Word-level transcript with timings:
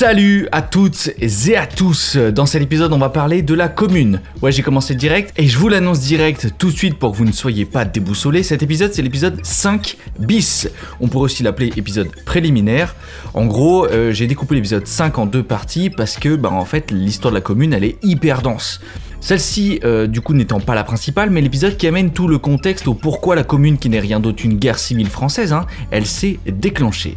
Salut 0.00 0.48
à 0.50 0.62
toutes 0.62 1.10
et 1.20 1.56
à 1.58 1.66
tous. 1.66 2.16
Dans 2.16 2.46
cet 2.46 2.62
épisode, 2.62 2.90
on 2.94 2.98
va 2.98 3.10
parler 3.10 3.42
de 3.42 3.52
la 3.52 3.68
commune. 3.68 4.22
Ouais, 4.40 4.50
j'ai 4.50 4.62
commencé 4.62 4.94
direct 4.94 5.30
et 5.36 5.46
je 5.46 5.58
vous 5.58 5.68
l'annonce 5.68 6.00
direct 6.00 6.54
tout 6.56 6.70
de 6.70 6.74
suite 6.74 6.98
pour 6.98 7.12
que 7.12 7.18
vous 7.18 7.26
ne 7.26 7.32
soyez 7.32 7.66
pas 7.66 7.84
déboussolés. 7.84 8.42
Cet 8.42 8.62
épisode, 8.62 8.94
c'est 8.94 9.02
l'épisode 9.02 9.44
5 9.44 9.98
bis. 10.18 10.70
On 11.00 11.08
pourrait 11.08 11.24
aussi 11.24 11.42
l'appeler 11.42 11.70
épisode 11.76 12.08
préliminaire. 12.24 12.96
En 13.34 13.44
gros, 13.44 13.84
euh, 13.88 14.10
j'ai 14.10 14.26
découpé 14.26 14.54
l'épisode 14.54 14.86
5 14.86 15.18
en 15.18 15.26
deux 15.26 15.42
parties 15.42 15.90
parce 15.90 16.16
que, 16.16 16.34
bah, 16.34 16.50
en 16.50 16.64
fait, 16.64 16.90
l'histoire 16.92 17.30
de 17.30 17.36
la 17.36 17.42
commune, 17.42 17.74
elle 17.74 17.84
est 17.84 18.02
hyper 18.02 18.40
dense. 18.40 18.80
Celle-ci, 19.20 19.80
euh, 19.84 20.06
du 20.06 20.22
coup, 20.22 20.32
n'étant 20.32 20.60
pas 20.60 20.74
la 20.74 20.84
principale, 20.84 21.28
mais 21.28 21.42
l'épisode 21.42 21.76
qui 21.76 21.86
amène 21.86 22.10
tout 22.10 22.26
le 22.26 22.38
contexte 22.38 22.88
au 22.88 22.94
pourquoi 22.94 23.36
la 23.36 23.44
commune, 23.44 23.76
qui 23.76 23.90
n'est 23.90 24.00
rien 24.00 24.18
d'autre 24.18 24.38
qu'une 24.38 24.56
guerre 24.56 24.78
civile 24.78 25.10
française, 25.10 25.52
hein, 25.52 25.66
elle 25.90 26.06
s'est 26.06 26.40
déclenchée. 26.46 27.16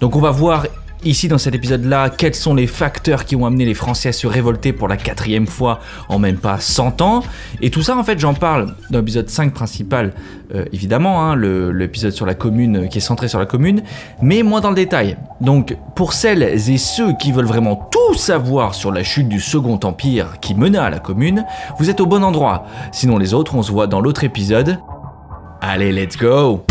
Donc 0.00 0.14
on 0.14 0.20
va 0.20 0.30
voir 0.30 0.66
Ici 1.04 1.28
dans 1.28 1.38
cet 1.38 1.54
épisode-là, 1.54 2.10
quels 2.10 2.34
sont 2.34 2.56
les 2.56 2.66
facteurs 2.66 3.24
qui 3.24 3.36
ont 3.36 3.46
amené 3.46 3.64
les 3.64 3.74
Français 3.74 4.08
à 4.08 4.12
se 4.12 4.26
révolter 4.26 4.72
pour 4.72 4.88
la 4.88 4.96
quatrième 4.96 5.46
fois 5.46 5.78
en 6.08 6.18
même 6.18 6.38
pas 6.38 6.58
100 6.58 7.02
ans? 7.02 7.22
Et 7.62 7.70
tout 7.70 7.82
ça 7.82 7.96
en 7.96 8.02
fait 8.02 8.18
j'en 8.18 8.34
parle 8.34 8.74
dans 8.90 8.98
l'épisode 8.98 9.30
5 9.30 9.54
principal, 9.54 10.12
euh, 10.54 10.64
évidemment, 10.72 11.22
hein, 11.22 11.36
l'épisode 11.36 12.10
sur 12.10 12.26
la 12.26 12.34
commune 12.34 12.84
euh, 12.84 12.86
qui 12.88 12.98
est 12.98 13.00
centré 13.00 13.28
sur 13.28 13.38
la 13.38 13.46
commune, 13.46 13.82
mais 14.20 14.42
moins 14.42 14.60
dans 14.60 14.70
le 14.70 14.74
détail. 14.74 15.16
Donc 15.40 15.76
pour 15.94 16.14
celles 16.14 16.42
et 16.42 16.78
ceux 16.78 17.12
qui 17.16 17.30
veulent 17.30 17.46
vraiment 17.46 17.76
tout 17.76 18.14
savoir 18.14 18.74
sur 18.74 18.90
la 18.90 19.04
chute 19.04 19.28
du 19.28 19.38
Second 19.38 19.78
Empire 19.84 20.40
qui 20.40 20.56
mena 20.56 20.84
à 20.84 20.90
la 20.90 20.98
commune, 20.98 21.44
vous 21.78 21.90
êtes 21.90 22.00
au 22.00 22.06
bon 22.06 22.24
endroit. 22.24 22.66
Sinon 22.90 23.18
les 23.18 23.34
autres 23.34 23.54
on 23.54 23.62
se 23.62 23.70
voit 23.70 23.86
dans 23.86 24.00
l'autre 24.00 24.24
épisode. 24.24 24.78
Allez 25.60 25.92
let's 25.92 26.16
go 26.16 26.64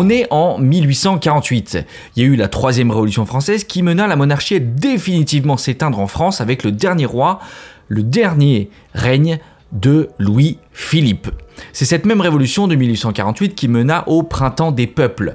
On 0.00 0.10
est 0.10 0.28
en 0.30 0.58
1848. 0.58 1.84
Il 2.14 2.22
y 2.22 2.24
a 2.24 2.28
eu 2.28 2.36
la 2.36 2.46
troisième 2.46 2.92
révolution 2.92 3.26
française 3.26 3.64
qui 3.64 3.82
mena 3.82 4.06
la 4.06 4.14
monarchie 4.14 4.54
à 4.54 4.58
définitivement 4.60 5.56
s'éteindre 5.56 5.98
en 5.98 6.06
France 6.06 6.40
avec 6.40 6.62
le 6.62 6.70
dernier 6.70 7.04
roi, 7.04 7.40
le 7.88 8.04
dernier 8.04 8.70
règne 8.94 9.40
de 9.72 10.10
Louis-Philippe. 10.20 11.30
C'est 11.72 11.84
cette 11.84 12.06
même 12.06 12.20
révolution 12.20 12.68
de 12.68 12.76
1848 12.76 13.56
qui 13.56 13.66
mena 13.66 14.04
au 14.06 14.22
printemps 14.22 14.70
des 14.70 14.86
peuples. 14.86 15.34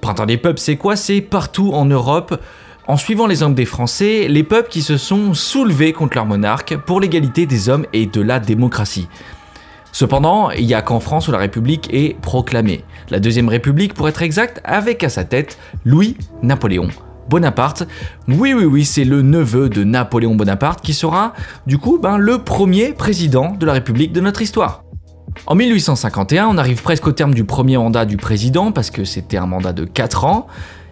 Printemps 0.00 0.26
des 0.26 0.36
peuples, 0.36 0.58
c'est 0.58 0.74
quoi? 0.74 0.96
C'est 0.96 1.20
partout 1.20 1.70
en 1.72 1.84
Europe. 1.84 2.42
En 2.88 2.96
suivant 2.96 3.28
les 3.28 3.44
hommes 3.44 3.54
des 3.54 3.66
Français, 3.66 4.26
les 4.26 4.42
peuples 4.42 4.68
qui 4.68 4.82
se 4.82 4.96
sont 4.96 5.32
soulevés 5.32 5.92
contre 5.92 6.16
leur 6.16 6.26
monarque 6.26 6.76
pour 6.76 6.98
l'égalité 7.00 7.46
des 7.46 7.68
hommes 7.68 7.86
et 7.92 8.06
de 8.06 8.20
la 8.20 8.40
démocratie. 8.40 9.06
Cependant, 9.92 10.50
il 10.50 10.66
n'y 10.66 10.74
a 10.74 10.80
qu'en 10.80 11.00
France 11.00 11.28
où 11.28 11.32
la 11.32 11.38
République 11.38 11.92
est 11.92 12.18
proclamée. 12.20 12.82
La 13.10 13.20
Deuxième 13.20 13.48
République, 13.48 13.92
pour 13.92 14.08
être 14.08 14.22
exact, 14.22 14.60
avec 14.64 15.04
à 15.04 15.10
sa 15.10 15.24
tête 15.24 15.58
Louis-Napoléon. 15.84 16.88
Bonaparte, 17.28 17.86
oui 18.26 18.52
oui 18.52 18.64
oui, 18.64 18.84
c'est 18.84 19.04
le 19.04 19.22
neveu 19.22 19.68
de 19.68 19.84
Napoléon 19.84 20.34
Bonaparte 20.34 20.80
qui 20.80 20.92
sera 20.92 21.34
du 21.66 21.78
coup 21.78 21.98
ben, 21.98 22.18
le 22.18 22.38
premier 22.38 22.92
président 22.92 23.52
de 23.52 23.64
la 23.64 23.74
République 23.74 24.12
de 24.12 24.20
notre 24.20 24.42
histoire. 24.42 24.82
En 25.46 25.54
1851, 25.54 26.48
on 26.48 26.58
arrive 26.58 26.82
presque 26.82 27.06
au 27.06 27.12
terme 27.12 27.32
du 27.32 27.44
premier 27.44 27.78
mandat 27.78 28.04
du 28.04 28.16
président 28.16 28.72
parce 28.72 28.90
que 28.90 29.04
c'était 29.04 29.36
un 29.36 29.46
mandat 29.46 29.72
de 29.72 29.84
4 29.84 30.24
ans. 30.24 30.46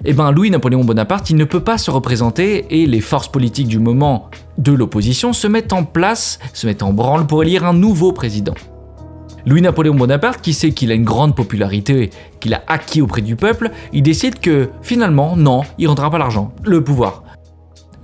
Et 0.04 0.10
eh 0.10 0.12
ben 0.14 0.30
Louis-Napoléon 0.30 0.82
Bonaparte, 0.82 1.28
il 1.28 1.36
ne 1.36 1.44
peut 1.44 1.60
pas 1.60 1.76
se 1.76 1.90
représenter 1.90 2.64
et 2.70 2.86
les 2.86 3.00
forces 3.02 3.28
politiques 3.28 3.68
du 3.68 3.78
moment 3.78 4.30
de 4.56 4.72
l'opposition 4.72 5.34
se 5.34 5.46
mettent 5.46 5.74
en 5.74 5.84
place, 5.84 6.38
se 6.54 6.66
mettent 6.66 6.82
en 6.82 6.92
branle 6.94 7.26
pour 7.26 7.42
élire 7.42 7.66
un 7.66 7.74
nouveau 7.74 8.12
président. 8.12 8.54
Louis-Napoléon 9.46 9.94
Bonaparte, 9.94 10.40
qui 10.40 10.52
sait 10.52 10.72
qu'il 10.72 10.90
a 10.90 10.94
une 10.94 11.04
grande 11.04 11.34
popularité, 11.34 12.10
qu'il 12.40 12.54
a 12.54 12.62
acquis 12.66 13.02
auprès 13.02 13.22
du 13.22 13.36
peuple, 13.36 13.70
il 13.92 14.02
décide 14.02 14.40
que 14.40 14.70
finalement, 14.82 15.36
non, 15.36 15.62
il 15.78 15.88
rendra 15.88 16.10
pas 16.10 16.18
l'argent, 16.18 16.52
le 16.64 16.82
pouvoir. 16.82 17.24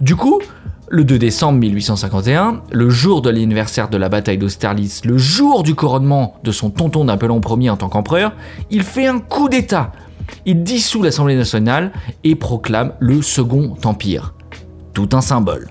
Du 0.01 0.15
coup, 0.17 0.41
le 0.89 1.05
2 1.05 1.19
décembre 1.19 1.59
1851, 1.59 2.63
le 2.71 2.91
jour 2.91 3.23
de 3.23 3.31
l'anniversaire 3.31 3.89
de 3.89 3.97
la 3.97 4.09
bataille 4.09 4.39
d'Austerlitz, 4.39 5.05
le 5.05 5.19
jour 5.19 5.63
du 5.63 5.75
couronnement 5.75 6.37
de 6.45 6.53
son 6.53 6.71
tonton 6.71 7.05
Napoléon 7.05 7.41
Ier 7.59 7.71
en 7.71 7.77
tant 7.77 7.89
qu'empereur, 7.89 8.33
il 8.71 8.83
fait 8.83 9.07
un 9.07 9.19
coup 9.19 9.49
d'État. 9.49 9.93
Il 10.45 10.63
dissout 10.63 11.03
l'Assemblée 11.03 11.37
nationale 11.37 11.93
et 12.25 12.35
proclame 12.35 12.93
le 13.01 13.23
Second 13.23 13.75
Empire. 13.85 14.35
Tout 14.93 15.09
un 15.13 15.21
symbole. 15.21 15.69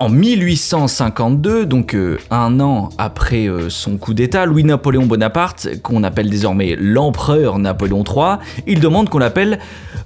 En 0.00 0.10
1852, 0.10 1.66
donc 1.66 1.94
euh, 1.94 2.18
un 2.30 2.60
an 2.60 2.90
après 2.98 3.48
euh, 3.48 3.68
son 3.68 3.96
coup 3.96 4.14
d'État, 4.14 4.46
Louis-Napoléon 4.46 5.06
Bonaparte, 5.06 5.82
qu'on 5.82 6.04
appelle 6.04 6.30
désormais 6.30 6.76
l'empereur 6.78 7.58
Napoléon 7.58 8.04
III, 8.04 8.36
il 8.68 8.78
demande 8.78 9.08
qu'on 9.08 9.18
l'appelle 9.18 9.58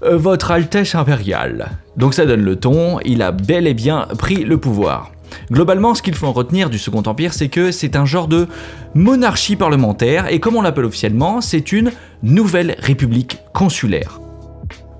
euh, 0.02 0.16
Votre 0.16 0.50
Altesse 0.50 0.94
impériale. 0.94 1.72
Donc 1.98 2.14
ça 2.14 2.24
donne 2.24 2.40
le 2.40 2.56
ton, 2.56 3.00
il 3.04 3.20
a 3.20 3.32
bel 3.32 3.66
et 3.66 3.74
bien 3.74 4.08
pris 4.16 4.44
le 4.44 4.56
pouvoir. 4.56 5.12
Globalement, 5.50 5.94
ce 5.94 6.00
qu'il 6.00 6.14
faut 6.14 6.26
en 6.26 6.32
retenir 6.32 6.70
du 6.70 6.78
Second 6.78 7.02
Empire, 7.04 7.34
c'est 7.34 7.48
que 7.48 7.70
c'est 7.70 7.94
un 7.94 8.06
genre 8.06 8.28
de 8.28 8.48
monarchie 8.94 9.56
parlementaire, 9.56 10.32
et 10.32 10.40
comme 10.40 10.56
on 10.56 10.62
l'appelle 10.62 10.86
officiellement, 10.86 11.42
c'est 11.42 11.70
une 11.70 11.92
nouvelle 12.22 12.76
république 12.78 13.40
consulaire. 13.52 14.21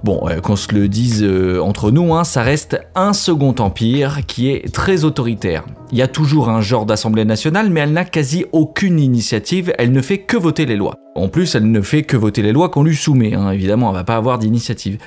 Bon, 0.04 0.28
euh, 0.28 0.40
qu'on 0.40 0.56
se 0.56 0.72
le 0.72 0.88
dise 0.88 1.22
euh, 1.22 1.60
entre 1.60 1.92
nous, 1.92 2.12
hein, 2.12 2.24
ça 2.24 2.42
reste 2.42 2.80
un 2.96 3.12
second 3.12 3.54
empire 3.60 4.26
qui 4.26 4.50
est 4.50 4.72
très 4.74 5.04
autoritaire. 5.04 5.64
Il 5.92 5.98
y 5.98 6.02
a 6.02 6.08
toujours 6.08 6.48
un 6.48 6.60
genre 6.60 6.86
d'Assemblée 6.86 7.24
nationale, 7.24 7.70
mais 7.70 7.80
elle 7.80 7.92
n'a 7.92 8.04
quasi 8.04 8.44
aucune 8.50 8.98
initiative, 8.98 9.72
elle 9.78 9.92
ne 9.92 10.02
fait 10.02 10.18
que 10.18 10.36
voter 10.36 10.66
les 10.66 10.74
lois. 10.74 10.96
En 11.14 11.28
plus, 11.28 11.54
elle 11.54 11.70
ne 11.70 11.80
fait 11.80 12.02
que 12.02 12.16
voter 12.16 12.42
les 12.42 12.50
lois 12.50 12.68
qu'on 12.68 12.82
lui 12.82 12.96
soumet, 12.96 13.34
hein. 13.34 13.52
évidemment, 13.52 13.90
elle 13.90 13.96
va 13.96 14.04
pas 14.04 14.16
avoir 14.16 14.38
d'initiative. 14.38 14.98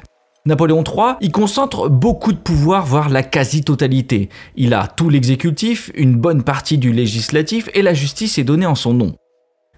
Napoléon 0.45 0.83
III, 0.83 1.15
il 1.19 1.31
concentre 1.31 1.89
beaucoup 1.89 2.31
de 2.31 2.37
pouvoir, 2.37 2.85
voire 2.85 3.09
la 3.09 3.23
quasi-totalité. 3.23 4.29
Il 4.55 4.73
a 4.73 4.87
tout 4.87 5.09
l'exécutif, 5.09 5.91
une 5.95 6.15
bonne 6.15 6.43
partie 6.43 6.77
du 6.77 6.93
législatif, 6.93 7.67
et 7.73 7.81
la 7.81 7.95
justice 7.95 8.37
est 8.37 8.43
donnée 8.43 8.67
en 8.67 8.75
son 8.75 8.93
nom. 8.93 9.15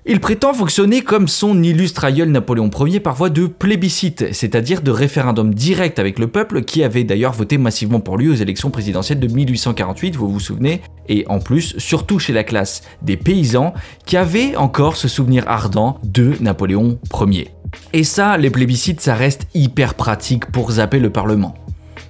Il 0.09 0.21
prétend 0.21 0.53
fonctionner 0.53 1.01
comme 1.01 1.27
son 1.27 1.61
illustre 1.61 2.05
aïeul 2.05 2.29
Napoléon 2.29 2.69
Ier 2.79 3.01
par 3.01 3.13
voie 3.13 3.29
de 3.29 3.45
plébiscite, 3.45 4.33
c'est-à-dire 4.33 4.81
de 4.81 4.89
référendum 4.89 5.53
direct 5.53 5.99
avec 5.99 6.17
le 6.17 6.27
peuple 6.27 6.61
qui 6.61 6.81
avait 6.81 7.03
d'ailleurs 7.03 7.33
voté 7.33 7.57
massivement 7.57 7.99
pour 7.99 8.17
lui 8.17 8.29
aux 8.29 8.33
élections 8.33 8.69
présidentielles 8.69 9.19
de 9.19 9.27
1848, 9.27 10.15
vous 10.15 10.31
vous 10.31 10.39
souvenez, 10.39 10.81
et 11.09 11.25
en 11.27 11.39
plus, 11.39 11.77
surtout 11.77 12.19
chez 12.19 12.31
la 12.31 12.45
classe 12.45 12.83
des 13.01 13.17
paysans 13.17 13.73
qui 14.05 14.15
avaient 14.15 14.55
encore 14.55 14.95
ce 14.95 15.09
souvenir 15.09 15.43
ardent 15.45 15.99
de 16.05 16.35
Napoléon 16.39 16.97
Ier. 17.27 17.49
Et 17.91 18.05
ça, 18.05 18.37
les 18.37 18.49
plébiscites, 18.49 19.01
ça 19.01 19.13
reste 19.13 19.45
hyper 19.53 19.93
pratique 19.93 20.45
pour 20.45 20.71
zapper 20.71 20.99
le 20.99 21.09
Parlement. 21.09 21.53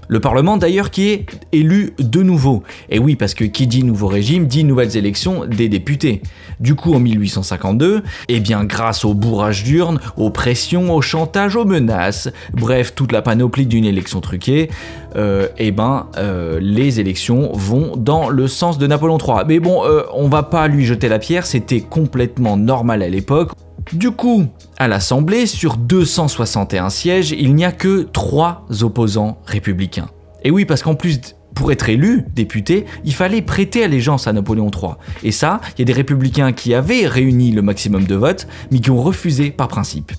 Le 0.08 0.20
Parlement 0.20 0.58
d'ailleurs 0.58 0.92
qui 0.92 1.10
est 1.10 1.26
élu 1.52 1.94
de 2.00 2.22
nouveau. 2.22 2.64
Et 2.90 3.00
oui, 3.00 3.16
parce 3.16 3.34
que 3.34 3.44
qui 3.44 3.68
dit 3.68 3.84
nouveau 3.84 4.08
régime 4.08 4.48
dit 4.48 4.64
nouvelles 4.64 4.96
élections 4.98 5.46
des 5.46 5.70
députés. 5.70 6.22
Du 6.60 6.76
coup, 6.76 6.94
en 6.94 7.00
1852, 7.00 8.04
eh 8.30 8.40
bien 8.40 8.64
grâce 8.64 9.06
au 9.06 9.14
bourrage 9.14 9.64
d'urnes, 9.64 10.00
aux 10.16 10.30
pressions, 10.30 10.94
au 10.94 11.02
chantage, 11.02 11.56
aux 11.56 11.66
menaces, 11.66 12.30
bref, 12.54 12.94
toute 12.96 13.12
la 13.12 13.22
panoplie 13.22 13.66
d'une 13.66 13.86
élection 13.86 14.22
truquée, 14.22 14.70
euh, 15.16 15.48
eh 15.58 15.72
ben 15.72 16.08
euh, 16.18 16.60
les 16.62 17.00
élections 17.00 17.52
vont 17.54 17.96
dans 17.96 18.30
le 18.30 18.48
sens 18.48 18.78
de 18.78 18.88
Napoléon 18.88 19.18
III. 19.18 19.44
Mais 19.48 19.60
bon, 19.60 19.84
euh, 19.86 20.04
on 20.14 20.28
va 20.30 20.44
pas 20.44 20.68
lui 20.68 20.86
jeter 20.86 21.10
la 21.10 21.20
pierre, 21.20 21.46
c'était 21.46 21.82
complètement 21.82 22.58
normal 22.58 23.02
à 23.02 23.10
l'époque. 23.10 23.52
Du 23.94 24.12
coup, 24.12 24.48
à 24.78 24.88
l'Assemblée, 24.88 25.46
sur 25.46 25.78
261 25.78 26.90
sièges, 26.90 27.32
il 27.32 27.56
n'y 27.56 27.64
a 27.64 27.72
que 27.72 28.08
3 28.12 28.66
opposants 28.82 29.40
républicains. 29.46 30.10
Et 30.44 30.52
oui, 30.52 30.66
parce 30.66 30.84
qu'en 30.84 30.96
plus, 30.96 31.20
pour 31.56 31.72
être 31.72 31.90
élu 31.90 32.26
député, 32.36 32.86
il 33.06 33.14
fallait 33.14 33.42
prêter 33.42 33.84
allégeance 33.84 34.28
à 34.28 34.34
Napoléon 34.34 34.70
III. 34.70 34.94
Et 35.24 35.32
ça, 35.32 35.62
il 35.76 35.80
y 35.80 35.82
a 35.84 35.86
des 35.86 35.94
républicains 35.94 36.52
qui 36.52 36.74
avaient 36.74 37.08
réuni 37.08 37.52
le 37.52 37.62
maximum 37.62 38.04
de 38.04 38.16
votes, 38.16 38.48
mais 38.72 38.80
qui 38.80 38.92
ont 38.92 39.02
refusé 39.02 39.52
par 39.52 39.68
principe. 39.68 40.12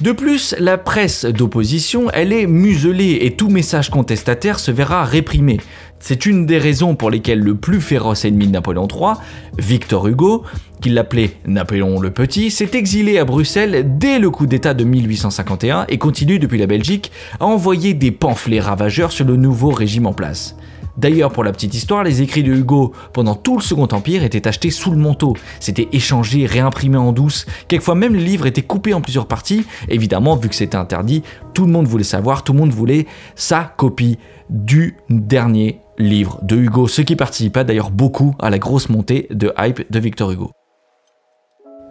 De 0.00 0.12
plus, 0.12 0.54
la 0.58 0.78
presse 0.78 1.24
d'opposition, 1.24 2.10
elle 2.12 2.32
est 2.32 2.46
muselée 2.46 3.18
et 3.22 3.32
tout 3.32 3.48
message 3.48 3.90
contestataire 3.90 4.60
se 4.60 4.70
verra 4.70 5.04
réprimé. 5.04 5.58
C'est 6.02 6.24
une 6.24 6.46
des 6.46 6.56
raisons 6.56 6.96
pour 6.96 7.10
lesquelles 7.10 7.40
le 7.40 7.54
plus 7.54 7.80
féroce 7.80 8.24
ennemi 8.24 8.46
de 8.46 8.52
Napoléon 8.52 8.88
III, 8.88 9.12
Victor 9.58 10.08
Hugo, 10.08 10.44
qu'il 10.80 10.94
l'appelait 10.94 11.36
Napoléon 11.46 12.00
le 12.00 12.10
Petit, 12.10 12.50
s'est 12.50 12.70
exilé 12.72 13.18
à 13.18 13.26
Bruxelles 13.26 13.98
dès 13.98 14.18
le 14.18 14.30
coup 14.30 14.46
d'État 14.46 14.72
de 14.72 14.82
1851 14.82 15.84
et 15.90 15.98
continue 15.98 16.38
depuis 16.38 16.58
la 16.58 16.66
Belgique 16.66 17.12
à 17.38 17.44
envoyer 17.44 17.92
des 17.92 18.10
pamphlets 18.10 18.60
ravageurs 18.60 19.12
sur 19.12 19.26
le 19.26 19.36
nouveau 19.36 19.70
régime 19.70 20.06
en 20.06 20.14
place. 20.14 20.56
D'ailleurs, 20.96 21.32
pour 21.32 21.44
la 21.44 21.52
petite 21.52 21.74
histoire, 21.74 22.04
les 22.04 22.22
écrits 22.22 22.42
de 22.42 22.52
Hugo 22.52 22.92
pendant 23.12 23.34
tout 23.34 23.56
le 23.56 23.62
Second 23.62 23.88
Empire 23.90 24.24
étaient 24.24 24.46
achetés 24.46 24.70
sous 24.70 24.90
le 24.90 24.96
manteau. 24.96 25.34
C'était 25.60 25.88
échangé, 25.92 26.46
réimprimé 26.46 26.96
en 26.96 27.12
douce. 27.12 27.46
Quelquefois 27.68 27.94
même 27.94 28.14
les 28.14 28.24
livres 28.24 28.46
étaient 28.46 28.62
coupés 28.62 28.94
en 28.94 29.00
plusieurs 29.00 29.26
parties. 29.26 29.64
Évidemment, 29.88 30.36
vu 30.36 30.48
que 30.48 30.54
c'était 30.54 30.76
interdit, 30.76 31.22
tout 31.54 31.66
le 31.66 31.72
monde 31.72 31.86
voulait 31.86 32.04
savoir, 32.04 32.44
tout 32.44 32.52
le 32.52 32.58
monde 32.58 32.72
voulait 32.72 33.06
sa 33.34 33.64
copie 33.64 34.18
du 34.48 34.96
dernier 35.08 35.80
livre 35.98 36.40
de 36.42 36.56
Hugo, 36.56 36.88
ce 36.88 37.02
qui 37.02 37.14
participa 37.14 37.62
d'ailleurs 37.62 37.90
beaucoup 37.90 38.34
à 38.40 38.50
la 38.50 38.58
grosse 38.58 38.88
montée 38.88 39.26
de 39.30 39.52
hype 39.58 39.90
de 39.90 39.98
Victor 39.98 40.30
Hugo. 40.32 40.50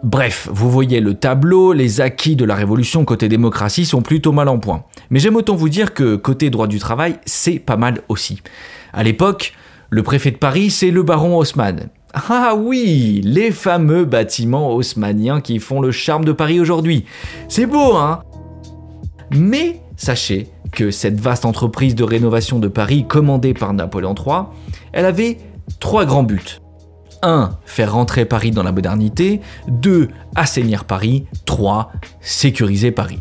Bref, 0.02 0.48
vous 0.50 0.70
voyez 0.70 1.00
le 1.00 1.12
tableau, 1.12 1.74
les 1.74 2.00
acquis 2.00 2.34
de 2.34 2.46
la 2.46 2.54
révolution 2.54 3.04
côté 3.04 3.28
démocratie 3.28 3.84
sont 3.84 4.00
plutôt 4.00 4.32
mal 4.32 4.48
en 4.48 4.58
point. 4.58 4.84
Mais 5.10 5.18
j'aime 5.18 5.36
autant 5.36 5.56
vous 5.56 5.68
dire 5.68 5.92
que 5.92 6.16
côté 6.16 6.48
droit 6.48 6.66
du 6.66 6.78
travail, 6.78 7.16
c'est 7.26 7.58
pas 7.58 7.76
mal 7.76 8.00
aussi. 8.08 8.40
À 8.94 9.02
l'époque, 9.02 9.52
le 9.90 10.02
préfet 10.02 10.30
de 10.30 10.38
Paris, 10.38 10.70
c'est 10.70 10.90
le 10.90 11.02
baron 11.02 11.36
Haussmann. 11.36 11.90
Ah 12.14 12.54
oui, 12.56 13.20
les 13.24 13.50
fameux 13.50 14.06
bâtiments 14.06 14.74
haussmanniens 14.74 15.42
qui 15.42 15.58
font 15.58 15.82
le 15.82 15.90
charme 15.90 16.24
de 16.24 16.32
Paris 16.32 16.60
aujourd'hui. 16.60 17.04
C'est 17.48 17.66
beau, 17.66 17.94
hein? 17.94 18.22
Mais 19.32 19.82
sachez 19.96 20.48
que 20.72 20.90
cette 20.90 21.20
vaste 21.20 21.44
entreprise 21.44 21.94
de 21.94 22.04
rénovation 22.04 22.58
de 22.58 22.68
Paris 22.68 23.04
commandée 23.06 23.52
par 23.52 23.74
Napoléon 23.74 24.14
III, 24.14 24.44
elle 24.92 25.04
avait 25.04 25.36
trois 25.78 26.06
grands 26.06 26.22
buts. 26.22 26.60
1. 27.22 27.58
Faire 27.64 27.92
rentrer 27.92 28.24
Paris 28.24 28.50
dans 28.50 28.62
la 28.62 28.72
modernité. 28.72 29.40
2. 29.68 30.08
Assainir 30.34 30.84
Paris. 30.84 31.26
3. 31.46 31.92
Sécuriser 32.20 32.90
Paris. 32.90 33.20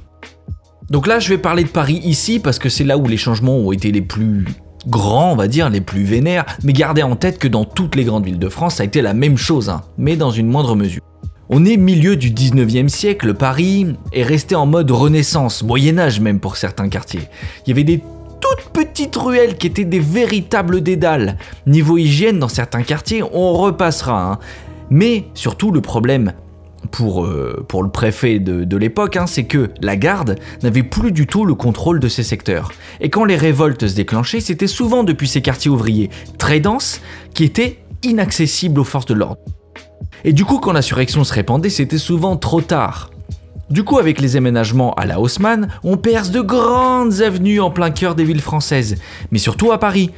Donc 0.89 1.05
là, 1.05 1.19
je 1.19 1.29
vais 1.29 1.37
parler 1.37 1.63
de 1.63 1.69
Paris 1.69 2.01
ici 2.03 2.39
parce 2.39 2.57
que 2.57 2.69
c'est 2.69 2.83
là 2.83 2.97
où 2.97 3.07
les 3.07 3.17
changements 3.17 3.57
ont 3.57 3.71
été 3.71 3.91
les 3.91 4.01
plus 4.01 4.45
grands, 4.87 5.33
on 5.33 5.35
va 5.35 5.47
dire, 5.47 5.69
les 5.69 5.81
plus 5.81 6.03
vénères, 6.03 6.45
mais 6.63 6.73
gardez 6.73 7.03
en 7.03 7.15
tête 7.15 7.37
que 7.37 7.47
dans 7.47 7.65
toutes 7.65 7.95
les 7.95 8.03
grandes 8.03 8.25
villes 8.25 8.39
de 8.39 8.49
France, 8.49 8.75
ça 8.75 8.83
a 8.83 8.85
été 8.85 9.01
la 9.01 9.13
même 9.13 9.37
chose, 9.37 9.69
hein, 9.69 9.83
mais 9.97 10.15
dans 10.15 10.31
une 10.31 10.47
moindre 10.47 10.75
mesure. 10.75 11.01
On 11.49 11.65
est 11.65 11.77
milieu 11.77 12.15
du 12.15 12.31
19e 12.31 12.89
siècle, 12.89 13.33
Paris 13.33 13.95
est 14.13 14.23
resté 14.23 14.55
en 14.55 14.65
mode 14.65 14.91
renaissance, 14.91 15.63
Moyen 15.63 15.97
Âge 15.97 16.19
même 16.19 16.39
pour 16.39 16.57
certains 16.57 16.89
quartiers. 16.89 17.27
Il 17.65 17.69
y 17.69 17.71
avait 17.71 17.83
des 17.83 18.03
toutes 18.39 18.69
petites 18.73 19.15
ruelles 19.15 19.57
qui 19.57 19.67
étaient 19.67 19.85
des 19.85 19.99
véritables 19.99 20.81
dédales. 20.81 21.37
Niveau 21.65 21.97
hygiène, 21.97 22.39
dans 22.39 22.47
certains 22.47 22.83
quartiers, 22.83 23.23
on 23.23 23.53
repassera. 23.53 24.31
Hein. 24.31 24.39
Mais 24.89 25.25
surtout, 25.33 25.71
le 25.71 25.81
problème 25.81 26.33
pour, 26.91 27.25
euh, 27.25 27.65
le 27.81 27.89
préfet 27.89 28.39
de, 28.39 28.77
l'époque, 28.77 29.17
hein, 29.17 29.27
c'est 29.27 29.43
que 29.43 29.69
la 29.81 29.95
garde 29.95 30.35
n'avait 30.63 30.83
plus 30.83 31.11
du 31.11 31.27
tout 31.27 31.45
le 31.45 31.53
contrôle 31.53 31.99
de 31.99 32.07
ces 32.07 32.23
secteurs. 32.23 32.71
Et 33.01 33.09
quand 33.09 33.25
les 33.25 33.35
révoltes 33.35 33.87
se 33.87 33.95
déclenchaient, 33.95 34.39
c'était 34.39 34.67
souvent 34.67 35.03
depuis 35.03 35.27
ces 35.27 35.41
quartiers 35.41 35.71
ouvriers 35.71 36.09
très 36.37 36.59
denses 36.59 37.01
qui 37.33 37.43
étaient 37.43 37.79
inaccessibles 38.03 38.79
aux 38.79 38.85
forces 38.85 39.05
de 39.05 39.13
l'ordre. 39.13 39.41
Et 40.23 40.33
du 40.33 40.45
coup, 40.45 40.59
quand 40.59 40.71
l'insurrection 40.71 41.23
se 41.23 41.33
répandait, 41.33 41.69
c'était 41.69 41.97
souvent 41.97 42.37
trop 42.37 42.61
tard. 42.61 43.11
Du 43.69 43.83
coup, 43.83 43.99
avec 43.99 44.19
les 44.19 44.35
aménagements 44.35 44.93
à 44.95 45.05
la 45.05 45.19
Haussmann, 45.19 45.67
on 45.83 45.95
perce 45.95 46.31
de 46.31 46.41
grandes 46.41 47.21
avenues 47.21 47.59
en 47.59 47.69
plein 47.69 47.91
cœur 47.91 48.15
des 48.15 48.23
villes 48.23 48.41
françaises, 48.41 48.95
mais 49.29 49.37
surtout 49.37 49.71
à 49.71 49.77
Paris. 49.77 50.09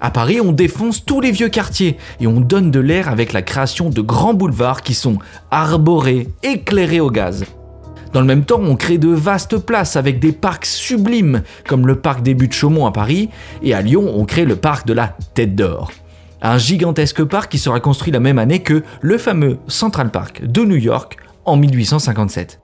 À 0.00 0.10
Paris, 0.10 0.40
on 0.40 0.52
défonce 0.52 1.04
tous 1.04 1.22
les 1.22 1.30
vieux 1.30 1.48
quartiers 1.48 1.96
et 2.20 2.26
on 2.26 2.40
donne 2.40 2.70
de 2.70 2.80
l'air 2.80 3.08
avec 3.08 3.32
la 3.32 3.40
création 3.40 3.88
de 3.88 4.02
grands 4.02 4.34
boulevards 4.34 4.82
qui 4.82 4.92
sont 4.92 5.16
arborés, 5.50 6.28
éclairés 6.42 7.00
au 7.00 7.10
gaz. 7.10 7.44
Dans 8.12 8.20
le 8.20 8.26
même 8.26 8.44
temps, 8.44 8.60
on 8.62 8.76
crée 8.76 8.98
de 8.98 9.08
vastes 9.08 9.56
places 9.56 9.96
avec 9.96 10.18
des 10.18 10.32
parcs 10.32 10.66
sublimes, 10.66 11.42
comme 11.66 11.86
le 11.86 11.96
parc 11.96 12.22
des 12.22 12.34
Buttes 12.34 12.52
Chaumont 12.52 12.86
à 12.86 12.92
Paris, 12.92 13.30
et 13.62 13.72
à 13.72 13.80
Lyon, 13.80 14.12
on 14.14 14.26
crée 14.26 14.44
le 14.44 14.56
parc 14.56 14.86
de 14.86 14.92
la 14.92 15.16
Tête 15.32 15.54
d'Or. 15.54 15.90
Un 16.42 16.58
gigantesque 16.58 17.24
parc 17.24 17.50
qui 17.50 17.58
sera 17.58 17.80
construit 17.80 18.12
la 18.12 18.20
même 18.20 18.38
année 18.38 18.60
que 18.60 18.82
le 19.00 19.16
fameux 19.16 19.58
Central 19.68 20.10
Park 20.10 20.44
de 20.44 20.64
New 20.64 20.76
York 20.76 21.16
en 21.44 21.56
1857. 21.56 22.60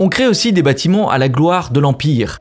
On 0.00 0.08
crée 0.08 0.28
aussi 0.28 0.52
des 0.52 0.62
bâtiments 0.62 1.10
à 1.10 1.18
la 1.18 1.28
gloire 1.28 1.72
de 1.72 1.80
l'Empire. 1.80 2.38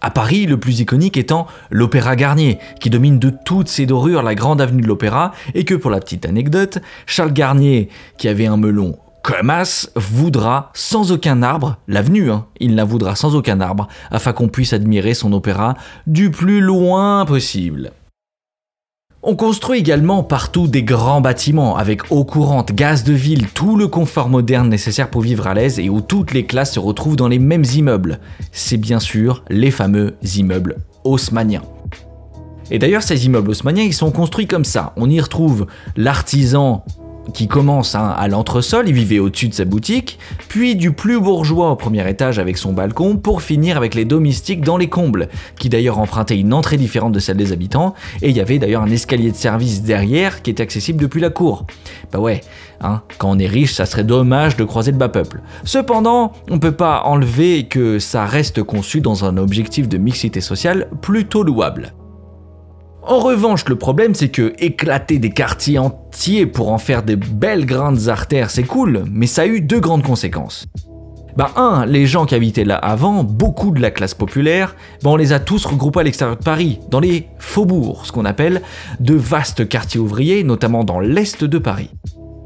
À 0.00 0.10
Paris, 0.10 0.46
le 0.46 0.60
plus 0.60 0.78
iconique 0.78 1.16
étant 1.16 1.48
l'Opéra 1.70 2.14
Garnier, 2.14 2.60
qui 2.78 2.88
domine 2.88 3.18
de 3.18 3.32
toutes 3.44 3.66
ses 3.66 3.84
dorures 3.84 4.22
la 4.22 4.36
grande 4.36 4.60
avenue 4.60 4.82
de 4.82 4.86
l'Opéra, 4.86 5.32
et 5.54 5.64
que 5.64 5.74
pour 5.74 5.90
la 5.90 5.98
petite 5.98 6.24
anecdote, 6.24 6.78
Charles 7.06 7.32
Garnier, 7.32 7.88
qui 8.16 8.28
avait 8.28 8.46
un 8.46 8.56
melon 8.56 8.96
comme 9.22 9.50
as, 9.50 9.90
voudra 9.96 10.70
sans 10.74 11.10
aucun 11.10 11.42
arbre, 11.42 11.78
l'avenue, 11.88 12.30
hein, 12.30 12.46
il 12.60 12.76
la 12.76 12.84
voudra 12.84 13.16
sans 13.16 13.34
aucun 13.34 13.60
arbre, 13.60 13.88
afin 14.10 14.32
qu'on 14.32 14.48
puisse 14.48 14.74
admirer 14.74 15.14
son 15.14 15.32
opéra 15.32 15.74
du 16.06 16.30
plus 16.30 16.60
loin 16.60 17.24
possible. 17.24 17.90
On 19.26 19.36
construit 19.36 19.78
également 19.78 20.22
partout 20.22 20.66
des 20.66 20.82
grands 20.82 21.22
bâtiments 21.22 21.78
avec 21.78 22.12
eau 22.12 22.24
courante, 22.24 22.72
gaz 22.72 23.04
de 23.04 23.14
ville, 23.14 23.46
tout 23.48 23.74
le 23.74 23.88
confort 23.88 24.28
moderne 24.28 24.68
nécessaire 24.68 25.08
pour 25.08 25.22
vivre 25.22 25.46
à 25.46 25.54
l'aise 25.54 25.78
et 25.78 25.88
où 25.88 26.02
toutes 26.02 26.34
les 26.34 26.44
classes 26.44 26.74
se 26.74 26.78
retrouvent 26.78 27.16
dans 27.16 27.28
les 27.28 27.38
mêmes 27.38 27.64
immeubles. 27.74 28.20
C'est 28.52 28.76
bien 28.76 29.00
sûr 29.00 29.42
les 29.48 29.70
fameux 29.70 30.16
immeubles 30.36 30.76
haussmanniens. 31.04 31.62
Et 32.70 32.78
d'ailleurs, 32.78 33.02
ces 33.02 33.24
immeubles 33.24 33.48
haussmanniens, 33.48 33.84
ils 33.84 33.94
sont 33.94 34.10
construits 34.10 34.46
comme 34.46 34.66
ça. 34.66 34.92
On 34.96 35.08
y 35.08 35.18
retrouve 35.18 35.68
l'artisan 35.96 36.84
qui 37.32 37.48
commence 37.48 37.94
hein, 37.94 38.14
à 38.16 38.28
l'entresol, 38.28 38.88
il 38.88 38.94
vivait 38.94 39.18
au-dessus 39.18 39.48
de 39.48 39.54
sa 39.54 39.64
boutique, 39.64 40.18
puis 40.48 40.76
du 40.76 40.92
plus 40.92 41.20
bourgeois 41.20 41.70
au 41.70 41.76
premier 41.76 42.08
étage 42.08 42.38
avec 42.38 42.58
son 42.58 42.72
balcon, 42.72 43.16
pour 43.16 43.42
finir 43.42 43.76
avec 43.76 43.94
les 43.94 44.04
domestiques 44.04 44.60
dans 44.60 44.76
les 44.76 44.88
combles, 44.88 45.28
qui 45.58 45.68
d'ailleurs 45.68 45.98
empruntaient 45.98 46.38
une 46.38 46.52
entrée 46.52 46.76
différente 46.76 47.12
de 47.12 47.18
celle 47.18 47.36
des 47.36 47.52
habitants, 47.52 47.94
et 48.22 48.30
il 48.30 48.36
y 48.36 48.40
avait 48.40 48.58
d'ailleurs 48.58 48.82
un 48.82 48.90
escalier 48.90 49.30
de 49.30 49.36
service 49.36 49.82
derrière 49.82 50.42
qui 50.42 50.50
était 50.50 50.62
accessible 50.62 51.00
depuis 51.00 51.20
la 51.20 51.30
cour. 51.30 51.66
Bah 52.12 52.18
ouais, 52.18 52.42
hein, 52.80 53.02
quand 53.18 53.30
on 53.30 53.38
est 53.38 53.46
riche, 53.46 53.74
ça 53.74 53.86
serait 53.86 54.04
dommage 54.04 54.56
de 54.56 54.64
croiser 54.64 54.92
le 54.92 54.98
bas 54.98 55.08
peuple. 55.08 55.40
Cependant, 55.64 56.32
on 56.50 56.58
peut 56.58 56.72
pas 56.72 57.02
enlever 57.04 57.64
que 57.64 57.98
ça 57.98 58.26
reste 58.26 58.62
conçu 58.62 59.00
dans 59.00 59.24
un 59.24 59.36
objectif 59.36 59.88
de 59.88 59.98
mixité 59.98 60.40
sociale 60.40 60.88
plutôt 61.00 61.42
louable. 61.42 61.92
En 63.06 63.18
revanche, 63.18 63.66
le 63.68 63.76
problème, 63.76 64.14
c'est 64.14 64.30
que 64.30 64.54
éclater 64.58 65.18
des 65.18 65.28
quartiers 65.28 65.78
entiers 65.78 66.46
pour 66.46 66.72
en 66.72 66.78
faire 66.78 67.02
des 67.02 67.16
belles 67.16 67.66
grandes 67.66 68.08
artères, 68.08 68.48
c'est 68.50 68.62
cool, 68.62 69.04
mais 69.10 69.26
ça 69.26 69.42
a 69.42 69.46
eu 69.46 69.60
deux 69.60 69.80
grandes 69.80 70.02
conséquences. 70.02 70.64
Bah 71.36 71.50
un, 71.56 71.84
les 71.84 72.06
gens 72.06 72.24
qui 72.24 72.34
habitaient 72.34 72.64
là 72.64 72.76
avant, 72.76 73.22
beaucoup 73.22 73.72
de 73.72 73.80
la 73.82 73.90
classe 73.90 74.14
populaire, 74.14 74.74
bah 75.02 75.10
on 75.10 75.16
les 75.16 75.34
a 75.34 75.38
tous 75.38 75.66
regroupés 75.66 76.00
à 76.00 76.02
l'extérieur 76.04 76.38
de 76.38 76.44
Paris, 76.44 76.78
dans 76.90 77.00
les 77.00 77.28
faubourgs, 77.38 78.06
ce 78.06 78.12
qu'on 78.12 78.24
appelle 78.24 78.62
de 79.00 79.14
vastes 79.14 79.68
quartiers 79.68 80.00
ouvriers, 80.00 80.42
notamment 80.42 80.82
dans 80.82 81.00
l'est 81.00 81.44
de 81.44 81.58
Paris. 81.58 81.90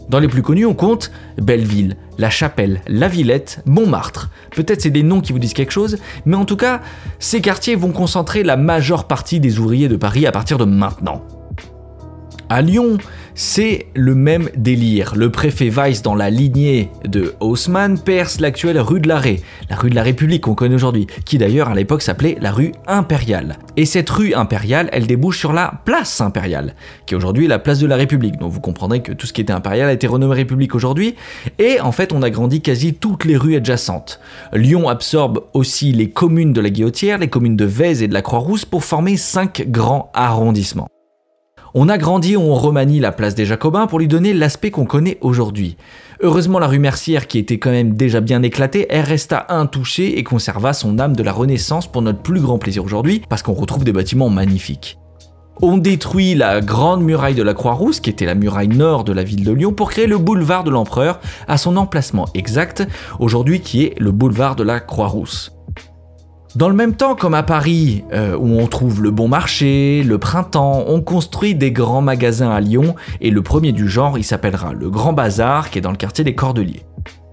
Dans 0.09 0.21
les 0.21 0.29
plus 0.29 0.43
connus, 0.43 0.65
on 0.65 0.75
compte 0.75 1.11
Belleville, 1.37 1.97
La 2.17 2.31
Chapelle, 2.31 2.81
La 2.87 3.09
Villette, 3.09 3.63
Montmartre. 3.67 4.31
Peut-être 4.53 4.81
c'est 4.81 4.91
des 4.91 5.03
noms 5.03 5.21
qui 5.21 5.33
vous 5.33 5.39
disent 5.39 5.53
quelque 5.53 5.73
chose, 5.73 5.99
mais 6.25 6.37
en 6.37 6.47
tout 6.47 6.57
cas, 6.57 6.81
ces 7.19 7.43
quartiers 7.43 7.77
vont 7.77 7.93
concentrer 7.93 8.43
la 8.43 8.57
majeure 8.57 9.07
partie 9.07 9.39
des 9.39 9.59
ouvriers 9.59 9.89
de 9.89 9.97
Paris 9.97 10.27
à 10.27 10.33
partir 10.33 10.57
de 10.57 10.65
maintenant. 10.65 11.23
À 12.51 12.63
Lyon, 12.63 12.97
c'est 13.35 13.87
le 13.95 14.15
même 14.15 14.49
délire. 14.57 15.15
Le 15.15 15.31
préfet 15.31 15.69
Weiss, 15.69 16.01
dans 16.01 16.15
la 16.15 16.31
lignée 16.31 16.89
de 17.05 17.35
Haussmann, 17.41 17.99
perce 17.99 18.41
l'actuelle 18.41 18.81
rue 18.81 19.01
de 19.01 19.09
l'Arrêt, 19.09 19.41
la 19.69 19.77
rue 19.77 19.91
de 19.91 19.95
la 19.95 20.03
République 20.03 20.45
qu'on 20.45 20.55
connaît 20.55 20.75
aujourd'hui, 20.75 21.07
qui 21.27 21.37
d'ailleurs 21.37 21.69
à 21.69 21.75
l'époque 21.75 22.01
s'appelait 22.01 22.39
la 22.41 22.51
rue 22.51 22.73
impériale. 22.87 23.59
Et 23.77 23.85
cette 23.85 24.09
rue 24.09 24.33
impériale, 24.33 24.89
elle 24.93 25.07
débouche 25.07 25.39
sur 25.39 25.53
la 25.53 25.83
place 25.85 26.23
impériale, 26.23 26.75
qui 27.05 27.13
est 27.13 27.17
aujourd'hui 27.19 27.47
la 27.49 27.59
place 27.59 27.81
de 27.81 27.87
la 27.87 27.97
République. 27.97 28.39
Donc 28.39 28.51
vous 28.51 28.61
comprendrez 28.61 29.03
que 29.03 29.13
tout 29.13 29.27
ce 29.27 29.35
qui 29.35 29.43
était 29.43 29.53
impérial 29.53 29.91
a 29.91 29.93
été 29.93 30.07
renommé 30.07 30.35
République 30.35 30.75
aujourd'hui. 30.75 31.17
Et 31.59 31.81
en 31.81 31.93
fait, 31.93 32.13
on 32.15 32.23
a 32.23 32.31
grandi 32.31 32.63
quasi 32.63 32.95
toutes 32.95 33.27
les 33.27 33.37
rues 33.37 33.57
adjacentes. 33.57 34.21
Lyon 34.55 34.89
absorbe 34.89 35.45
aussi 35.53 35.93
les 35.93 36.11
communes 36.11 36.55
de 36.55 36.63
la 36.63 36.71
Guillotière, 36.71 37.19
les 37.19 37.29
communes 37.29 37.57
de 37.57 37.67
Vèze 37.67 38.03
et 38.03 38.09
de 38.09 38.15
la 38.15 38.23
Croix-Rousse 38.23 38.65
pour 38.65 38.85
former 38.85 39.17
cinq 39.19 39.67
grands 39.69 40.11
arrondissements. 40.15 40.89
On 41.75 41.89
agrandit 41.89 42.37
ou 42.37 42.41
on 42.41 42.55
remanie 42.55 42.99
la 42.99 43.13
place 43.13 43.35
des 43.35 43.45
Jacobins 43.45 43.87
pour 43.87 43.99
lui 43.99 44.09
donner 44.09 44.33
l'aspect 44.33 44.71
qu'on 44.71 44.87
connaît 44.87 45.19
aujourd'hui. 45.21 45.77
Heureusement, 46.21 46.59
la 46.59 46.67
rue 46.67 46.79
Mercière, 46.79 47.27
qui 47.27 47.39
était 47.39 47.59
quand 47.59 47.71
même 47.71 47.95
déjà 47.95 48.21
bien 48.21 48.43
éclatée, 48.43 48.87
elle 48.89 49.05
resta 49.05 49.47
intouchée 49.51 50.19
et 50.19 50.25
conserva 50.25 50.73
son 50.73 50.99
âme 50.99 51.15
de 51.15 51.23
la 51.23 51.33
Renaissance 51.33 51.87
pour 51.87 52.03
notre 52.03 52.21
plus 52.21 52.41
grand 52.41 52.59
plaisir 52.59 52.85
aujourd'hui, 52.85 53.23
parce 53.29 53.43
qu'on 53.43 53.53
retrouve 53.53 53.85
des 53.85 53.93
bâtiments 53.93 54.31
magnifiques. 54.31 54.99
On 55.61 55.77
détruit 55.77 56.35
la 56.35 56.61
grande 56.61 57.03
muraille 57.03 57.35
de 57.35 57.43
la 57.43 57.53
Croix-Rousse, 57.53 58.01
qui 58.01 58.11
était 58.11 58.27
la 58.27 58.35
muraille 58.35 58.69
nord 58.69 59.05
de 59.05 59.13
la 59.13 59.25
ville 59.25 59.45
de 59.45 59.53
Lyon, 59.53 59.73
pour 59.73 59.91
créer 59.91 60.07
le 60.07 60.19
boulevard 60.19 60.65
de 60.65 60.71
l'Empereur 60.71 61.21
à 61.49 61.59
son 61.59 61.77
emplacement 61.77 62.27
exact, 62.35 62.87
aujourd'hui 63.19 63.61
qui 63.61 63.85
est 63.85 63.95
le 63.99 64.13
boulevard 64.13 64.57
de 64.57 64.63
la 64.63 64.81
Croix-Rousse. 64.81 65.58
Dans 66.57 66.71
le 66.71 66.75
même 66.75 66.95
temps, 66.95 67.15
comme 67.15 67.35
à 67.35 67.43
Paris, 67.43 68.05
euh, 68.13 68.35
où 68.37 68.59
on 68.59 68.67
trouve 68.67 69.03
le 69.03 69.11
bon 69.11 69.29
marché, 69.29 70.03
le 70.03 70.17
printemps, 70.17 70.85
on 70.87 71.03
construit 71.03 71.55
des 71.55 71.73
grands 71.73 72.01
magasins 72.01 72.51
à 72.51 72.61
Lyon, 72.61 72.95
et 73.21 73.31
le 73.31 73.43
premier 73.43 73.73
du 73.73 73.87
genre, 73.87 74.17
il 74.17 74.25
s'appellera 74.25 74.73
le 74.73 74.89
Grand 74.89 75.13
Bazar, 75.13 75.69
qui 75.69 75.79
est 75.79 75.83
dans 75.83 75.91
le 75.91 75.99
quartier 75.99 76.25
des 76.25 76.35
Cordeliers. 76.35 76.85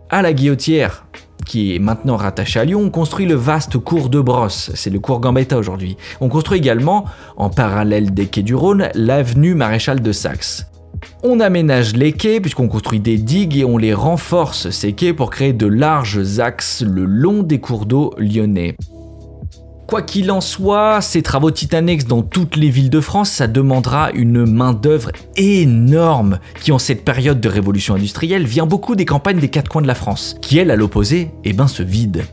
À 0.10 0.22
la 0.22 0.34
Guillotière, 0.34 1.06
qui 1.46 1.76
est 1.76 1.80
maintenant 1.80 2.18
rattaché 2.18 2.60
à 2.60 2.66
Lyon, 2.66 2.82
on 2.84 2.90
construit 2.90 3.26
le 3.26 3.36
vaste 3.36 3.78
cours 3.78 4.10
de 4.10 4.20
Brosse, 4.20 4.72
c'est 4.76 4.90
le 4.90 5.00
cours 5.00 5.22
Gambetta 5.22 5.58
aujourd'hui. 5.58 5.96
On 6.20 6.28
construit 6.28 6.58
également, 6.58 7.06
en 7.38 7.50
parallèle 7.50 8.14
des 8.14 8.26
quais 8.26 8.44
du 8.44 8.54
Rhône, 8.54 8.90
l'avenue 8.96 9.56
Maréchal 9.56 10.02
de 10.02 10.12
Saxe. 10.12 10.66
On 11.24 11.40
aménage 11.40 11.96
les 11.96 12.12
quais 12.12 12.42
puisqu'on 12.42 12.68
construit 12.68 13.00
des 13.00 13.18
digues 13.18 13.58
et 13.58 13.66
on 13.66 13.78
les 13.78 13.94
renforce 13.94 14.70
ces 14.72 14.94
quais 14.94 15.14
pour 15.14 15.30
créer 15.30 15.54
de 15.54 15.68
larges 15.68 16.40
axes 16.40 16.84
le 16.86 17.06
long 17.06 17.44
des 17.44 17.60
cours 17.60 17.86
d'eau 17.86 18.14
lyonnais. 18.18 18.76
Quoi 19.88 20.02
qu'il 20.02 20.32
en 20.32 20.42
soit, 20.42 21.00
ces 21.02 21.22
travaux 21.22 21.52
titanesques 21.52 22.08
dans 22.08 22.24
toutes 22.24 22.56
les 22.56 22.70
villes 22.70 22.90
de 22.90 23.00
France, 23.00 23.30
ça 23.30 23.46
demandera 23.46 24.12
une 24.12 24.44
main-d'œuvre 24.46 25.12
énorme 25.38 26.40
qui, 26.62 26.72
en 26.72 26.80
cette 26.80 27.06
période 27.06 27.40
de 27.40 27.50
révolution 27.50 27.94
industrielle, 27.94 28.46
vient 28.46 28.66
beaucoup 28.66 28.96
des 28.96 29.06
campagnes 29.06 29.40
des 29.40 29.50
quatre 29.50 29.70
coins 29.70 29.84
de 29.84 29.88
la 29.88 29.94
France, 29.96 30.38
qui, 30.42 30.58
elle, 30.58 30.72
à 30.72 30.76
l'opposé, 30.76 31.32
eh 31.44 31.54
ben, 31.54 31.68
se 31.68 31.84
vide 31.84 32.26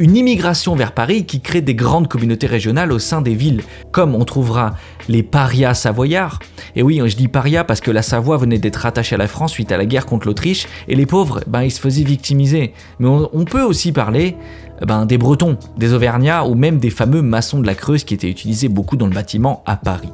une 0.00 0.16
immigration 0.16 0.74
vers 0.74 0.92
Paris 0.92 1.26
qui 1.26 1.42
crée 1.42 1.60
des 1.60 1.74
grandes 1.74 2.08
communautés 2.08 2.46
régionales 2.46 2.90
au 2.90 2.98
sein 2.98 3.20
des 3.20 3.34
villes, 3.34 3.60
comme 3.92 4.14
on 4.14 4.24
trouvera 4.24 4.72
les 5.08 5.22
parias 5.22 5.74
savoyards. 5.74 6.38
Et 6.74 6.82
oui, 6.82 7.02
je 7.04 7.14
dis 7.14 7.28
parias 7.28 7.64
parce 7.64 7.82
que 7.82 7.90
la 7.90 8.00
Savoie 8.00 8.38
venait 8.38 8.58
d'être 8.58 8.76
rattachée 8.76 9.16
à 9.16 9.18
la 9.18 9.28
France 9.28 9.52
suite 9.52 9.72
à 9.72 9.76
la 9.76 9.84
guerre 9.84 10.06
contre 10.06 10.26
l'Autriche, 10.26 10.66
et 10.88 10.94
les 10.94 11.04
pauvres, 11.04 11.40
ben, 11.46 11.62
ils 11.62 11.70
se 11.70 11.80
faisaient 11.80 12.02
victimiser. 12.02 12.72
Mais 12.98 13.08
on, 13.08 13.44
peut 13.44 13.62
aussi 13.62 13.92
parler 13.92 14.36
ben, 14.80 15.04
des 15.04 15.18
Bretons, 15.18 15.58
des 15.76 15.92
Auvergnats 15.92 16.46
ou 16.46 16.54
même 16.54 16.78
des 16.78 16.90
fameux 16.90 17.20
maçons 17.20 17.60
de 17.60 17.66
la 17.66 17.74
Creuse 17.74 18.04
qui 18.04 18.14
étaient 18.14 18.30
utilisés 18.30 18.70
beaucoup 18.70 18.96
dans 18.96 19.06
le 19.06 19.14
bâtiment 19.14 19.62
à 19.66 19.76
Paris. 19.76 20.08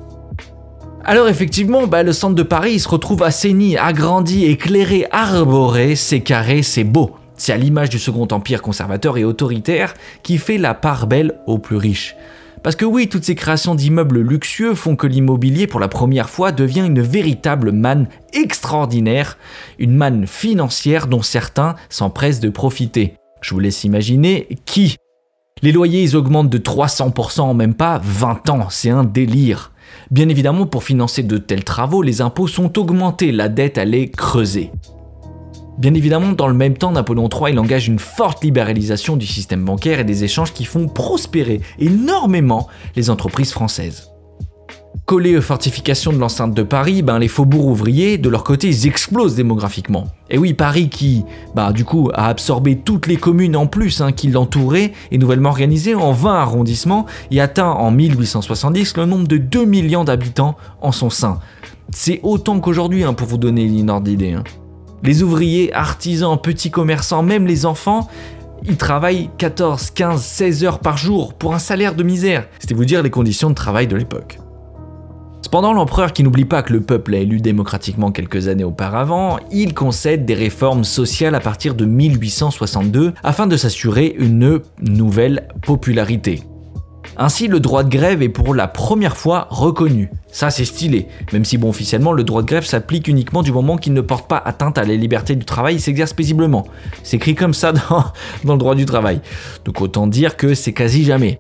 Alors 1.04 1.28
effectivement, 1.28 1.86
ben, 1.86 2.02
le 2.02 2.12
centre 2.12 2.34
de 2.34 2.42
Paris 2.42 2.72
il 2.72 2.80
se 2.80 2.88
retrouve 2.88 3.22
assaini, 3.22 3.76
agrandi, 3.76 4.46
éclairé, 4.46 5.06
arboré, 5.12 5.94
c'est 5.94 6.22
carré, 6.22 6.64
c'est 6.64 6.82
beau. 6.82 7.12
C'est 7.36 7.52
à 7.52 7.56
l'image 7.56 7.90
du 7.90 7.98
Second 7.98 8.28
Empire 8.30 8.62
conservateur 8.62 9.18
et 9.18 9.24
autoritaire 9.24 9.94
qui 10.22 10.38
fait 10.38 10.58
la 10.58 10.74
part 10.74 11.06
belle 11.06 11.38
aux 11.46 11.58
plus 11.58 11.76
riches. 11.76 12.16
Parce 12.62 12.74
que 12.74 12.84
oui, 12.84 13.08
toutes 13.08 13.24
ces 13.24 13.34
créations 13.34 13.74
d'immeubles 13.74 14.20
luxueux 14.20 14.74
font 14.74 14.96
que 14.96 15.06
l'immobilier 15.06 15.66
pour 15.66 15.78
la 15.78 15.88
première 15.88 16.30
fois 16.30 16.50
devient 16.50 16.84
une 16.86 17.00
véritable 17.00 17.70
manne 17.70 18.08
extraordinaire, 18.32 19.38
une 19.78 19.94
manne 19.94 20.26
financière 20.26 21.06
dont 21.06 21.22
certains 21.22 21.76
s'empressent 21.90 22.40
de 22.40 22.48
profiter. 22.48 23.14
Je 23.40 23.54
vous 23.54 23.60
laisse 23.60 23.84
imaginer 23.84 24.48
qui. 24.64 24.96
Les 25.62 25.72
loyers 25.72 26.02
ils 26.02 26.16
augmentent 26.16 26.50
de 26.50 26.58
300% 26.58 27.42
en 27.42 27.54
même 27.54 27.74
pas 27.74 28.00
20 28.02 28.50
ans, 28.50 28.66
c'est 28.68 28.90
un 28.90 29.04
délire. 29.04 29.70
Bien 30.10 30.28
évidemment, 30.28 30.66
pour 30.66 30.82
financer 30.84 31.22
de 31.22 31.38
tels 31.38 31.64
travaux, 31.64 32.02
les 32.02 32.20
impôts 32.20 32.48
sont 32.48 32.78
augmentés, 32.78 33.30
la 33.30 33.48
dette 33.48 33.78
allait 33.78 34.08
creuser. 34.08 34.72
Bien 35.78 35.92
évidemment, 35.92 36.32
dans 36.32 36.48
le 36.48 36.54
même 36.54 36.76
temps, 36.76 36.92
Napoléon 36.92 37.28
III 37.28 37.58
engage 37.58 37.86
une 37.86 37.98
forte 37.98 38.42
libéralisation 38.42 39.16
du 39.16 39.26
système 39.26 39.64
bancaire 39.64 40.00
et 40.00 40.04
des 40.04 40.24
échanges 40.24 40.54
qui 40.54 40.64
font 40.64 40.88
prospérer 40.88 41.60
énormément 41.78 42.66
les 42.94 43.10
entreprises 43.10 43.52
françaises. 43.52 44.10
Collés 45.04 45.36
aux 45.36 45.42
fortifications 45.42 46.12
de 46.12 46.18
l'enceinte 46.18 46.54
de 46.54 46.62
Paris, 46.62 47.02
ben 47.02 47.18
les 47.18 47.28
faubourgs 47.28 47.68
ouvriers, 47.68 48.16
de 48.16 48.28
leur 48.28 48.42
côté, 48.42 48.68
ils 48.68 48.88
explosent 48.88 49.36
démographiquement. 49.36 50.06
Et 50.30 50.38
oui, 50.38 50.54
Paris 50.54 50.88
qui, 50.88 51.24
bah, 51.54 51.72
du 51.72 51.84
coup, 51.84 52.10
a 52.14 52.26
absorbé 52.26 52.76
toutes 52.76 53.06
les 53.06 53.16
communes 53.16 53.54
en 53.54 53.66
plus 53.66 54.00
hein, 54.00 54.12
qui 54.12 54.28
l'entouraient, 54.28 54.92
est 55.12 55.18
nouvellement 55.18 55.50
organisé 55.50 55.94
en 55.94 56.12
20 56.12 56.34
arrondissements 56.34 57.06
et 57.30 57.40
atteint 57.40 57.70
en 57.70 57.90
1870 57.90 58.96
le 58.96 59.04
nombre 59.04 59.28
de 59.28 59.36
2 59.36 59.64
millions 59.66 60.04
d'habitants 60.04 60.56
en 60.80 60.90
son 60.90 61.10
sein. 61.10 61.38
C'est 61.90 62.18
autant 62.22 62.58
qu'aujourd'hui, 62.58 63.04
hein, 63.04 63.12
pour 63.12 63.28
vous 63.28 63.38
donner 63.38 63.62
une 63.62 63.90
ordre 63.90 64.06
d'idée. 64.06 64.32
Hein. 64.32 64.42
Les 65.02 65.22
ouvriers, 65.22 65.72
artisans, 65.72 66.38
petits 66.40 66.70
commerçants, 66.70 67.22
même 67.22 67.46
les 67.46 67.66
enfants, 67.66 68.08
ils 68.64 68.76
travaillent 68.76 69.30
14, 69.38 69.90
15, 69.90 70.22
16 70.22 70.64
heures 70.64 70.78
par 70.80 70.96
jour 70.96 71.34
pour 71.34 71.54
un 71.54 71.58
salaire 71.58 71.94
de 71.94 72.02
misère. 72.02 72.46
C'était 72.58 72.74
vous 72.74 72.84
dire 72.84 73.02
les 73.02 73.10
conditions 73.10 73.50
de 73.50 73.54
travail 73.54 73.86
de 73.86 73.96
l'époque. 73.96 74.38
Cependant, 75.42 75.72
l'empereur, 75.72 76.12
qui 76.12 76.24
n'oublie 76.24 76.44
pas 76.44 76.62
que 76.62 76.72
le 76.72 76.80
peuple 76.80 77.14
a 77.14 77.18
élu 77.18 77.40
démocratiquement 77.40 78.10
quelques 78.10 78.48
années 78.48 78.64
auparavant, 78.64 79.38
il 79.52 79.74
concède 79.74 80.24
des 80.24 80.34
réformes 80.34 80.82
sociales 80.82 81.36
à 81.36 81.40
partir 81.40 81.76
de 81.76 81.84
1862 81.84 83.14
afin 83.22 83.46
de 83.46 83.56
s'assurer 83.56 84.16
une 84.18 84.60
nouvelle 84.80 85.46
popularité. 85.62 86.42
Ainsi, 87.18 87.48
le 87.48 87.60
droit 87.60 87.82
de 87.82 87.88
grève 87.88 88.22
est 88.22 88.28
pour 88.28 88.54
la 88.54 88.68
première 88.68 89.16
fois 89.16 89.46
reconnu. 89.50 90.10
Ça, 90.30 90.50
c'est 90.50 90.66
stylé. 90.66 91.08
Même 91.32 91.46
si, 91.46 91.56
bon, 91.56 91.70
officiellement, 91.70 92.12
le 92.12 92.24
droit 92.24 92.42
de 92.42 92.46
grève 92.46 92.66
s'applique 92.66 93.08
uniquement 93.08 93.42
du 93.42 93.52
moment 93.52 93.78
qu'il 93.78 93.94
ne 93.94 94.02
porte 94.02 94.28
pas 94.28 94.42
atteinte 94.44 94.76
à 94.76 94.84
la 94.84 94.94
liberté 94.94 95.34
du 95.34 95.46
travail 95.46 95.76
et 95.76 95.78
s'exerce 95.78 96.12
paisiblement. 96.12 96.66
C'est 97.02 97.16
écrit 97.16 97.34
comme 97.34 97.54
ça 97.54 97.72
dans, 98.44 98.52
le 98.52 98.58
droit 98.58 98.74
du 98.74 98.84
travail. 98.84 99.20
Donc 99.64 99.80
autant 99.80 100.06
dire 100.06 100.36
que 100.36 100.54
c'est 100.54 100.74
quasi 100.74 101.04
jamais. 101.04 101.38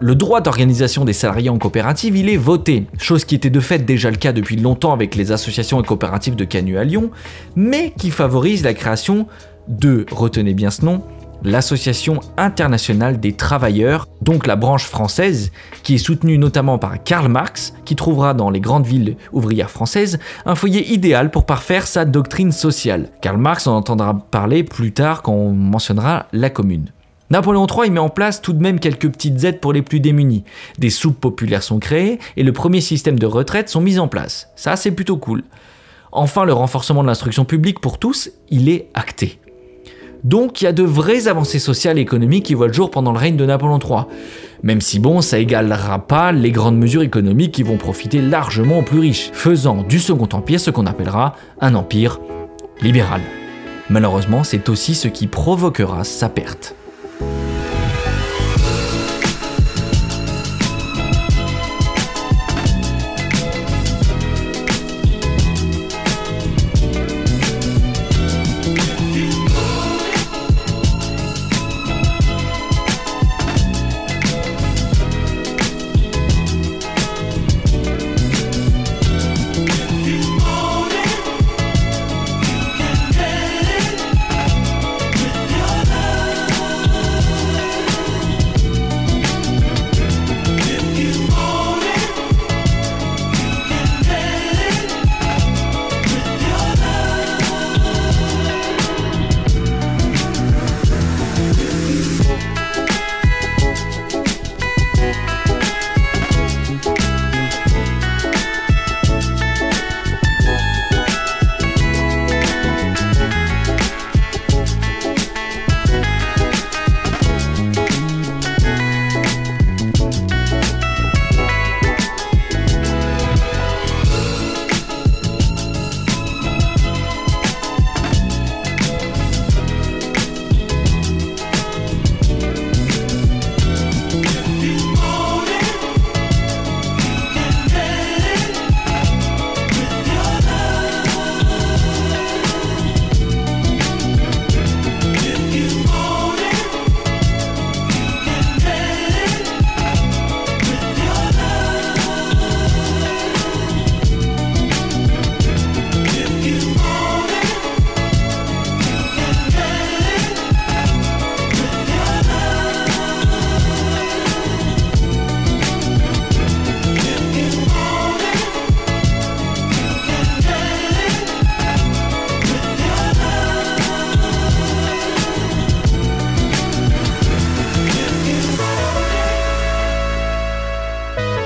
Le 0.00 0.14
droit 0.14 0.40
d'organisation 0.40 1.04
des 1.04 1.12
salariés 1.12 1.50
en 1.50 1.58
coopérative, 1.58 2.16
il 2.16 2.28
est 2.28 2.36
voté, 2.36 2.86
chose 2.98 3.24
qui 3.24 3.34
était 3.34 3.50
de 3.50 3.58
fait 3.58 3.80
déjà 3.80 4.12
le 4.12 4.16
cas 4.16 4.32
depuis 4.32 4.54
longtemps 4.54 4.92
avec 4.92 5.16
les 5.16 5.32
associations 5.32 5.82
et 5.82 5.84
coopératives 5.84 6.36
de 6.36 6.44
Canu 6.44 6.78
à 6.78 6.84
Lyon, 6.84 7.10
mais 7.56 7.92
qui 7.98 8.10
favorise 8.12 8.62
la 8.62 8.74
création 8.74 9.26
de, 9.66 10.06
retenez 10.12 10.54
bien 10.54 10.70
ce 10.70 10.84
nom, 10.84 11.02
l'Association 11.42 12.20
internationale 12.36 13.20
des 13.20 13.32
travailleurs, 13.32 14.06
donc 14.22 14.46
la 14.46 14.56
branche 14.56 14.84
française, 14.84 15.52
qui 15.82 15.94
est 15.94 15.98
soutenue 15.98 16.38
notamment 16.38 16.78
par 16.78 17.02
Karl 17.02 17.28
Marx, 17.28 17.74
qui 17.84 17.96
trouvera 17.96 18.34
dans 18.34 18.50
les 18.50 18.60
grandes 18.60 18.86
villes 18.86 19.16
ouvrières 19.32 19.70
françaises 19.70 20.18
un 20.46 20.54
foyer 20.54 20.92
idéal 20.92 21.30
pour 21.30 21.46
parfaire 21.46 21.86
sa 21.86 22.04
doctrine 22.04 22.52
sociale. 22.52 23.10
Karl 23.20 23.38
Marx 23.38 23.66
en 23.66 23.76
entendra 23.76 24.14
parler 24.30 24.64
plus 24.64 24.92
tard 24.92 25.22
quand 25.22 25.32
on 25.32 25.52
mentionnera 25.52 26.26
la 26.32 26.50
commune. 26.50 26.90
Napoléon 27.30 27.66
III 27.66 27.90
met 27.90 28.00
en 28.00 28.08
place 28.08 28.40
tout 28.40 28.54
de 28.54 28.62
même 28.62 28.80
quelques 28.80 29.10
petites 29.10 29.44
aides 29.44 29.60
pour 29.60 29.74
les 29.74 29.82
plus 29.82 30.00
démunis. 30.00 30.44
Des 30.78 30.90
soupes 30.90 31.20
populaires 31.20 31.62
sont 31.62 31.78
créées 31.78 32.18
et 32.36 32.42
le 32.42 32.52
premier 32.52 32.80
système 32.80 33.18
de 33.18 33.26
retraite 33.26 33.68
sont 33.68 33.82
mis 33.82 33.98
en 33.98 34.08
place. 34.08 34.48
Ça, 34.56 34.76
c'est 34.76 34.92
plutôt 34.92 35.18
cool. 35.18 35.44
Enfin, 36.10 36.46
le 36.46 36.54
renforcement 36.54 37.02
de 37.02 37.06
l'instruction 37.06 37.44
publique 37.44 37.80
pour 37.80 37.98
tous, 37.98 38.30
il 38.48 38.70
est 38.70 38.88
acté. 38.94 39.38
Donc 40.24 40.60
il 40.60 40.64
y 40.64 40.66
a 40.66 40.72
de 40.72 40.82
vraies 40.82 41.28
avancées 41.28 41.58
sociales 41.58 41.98
et 41.98 42.02
économiques 42.02 42.46
qui 42.46 42.54
voient 42.54 42.66
le 42.66 42.72
jour 42.72 42.90
pendant 42.90 43.12
le 43.12 43.18
règne 43.18 43.36
de 43.36 43.46
Napoléon 43.46 43.78
III. 43.78 44.04
Même 44.62 44.80
si 44.80 44.98
bon, 44.98 45.20
ça 45.20 45.38
égalera 45.38 46.00
pas 46.00 46.32
les 46.32 46.50
grandes 46.50 46.78
mesures 46.78 47.02
économiques 47.02 47.52
qui 47.52 47.62
vont 47.62 47.76
profiter 47.76 48.20
largement 48.20 48.80
aux 48.80 48.82
plus 48.82 48.98
riches, 48.98 49.30
faisant 49.32 49.82
du 49.82 50.00
Second 50.00 50.28
Empire 50.32 50.58
ce 50.58 50.70
qu'on 50.70 50.86
appellera 50.86 51.36
un 51.60 51.74
empire 51.74 52.20
libéral. 52.82 53.20
Malheureusement, 53.90 54.44
c'est 54.44 54.68
aussi 54.68 54.94
ce 54.94 55.08
qui 55.08 55.26
provoquera 55.26 56.04
sa 56.04 56.28
perte. 56.28 56.74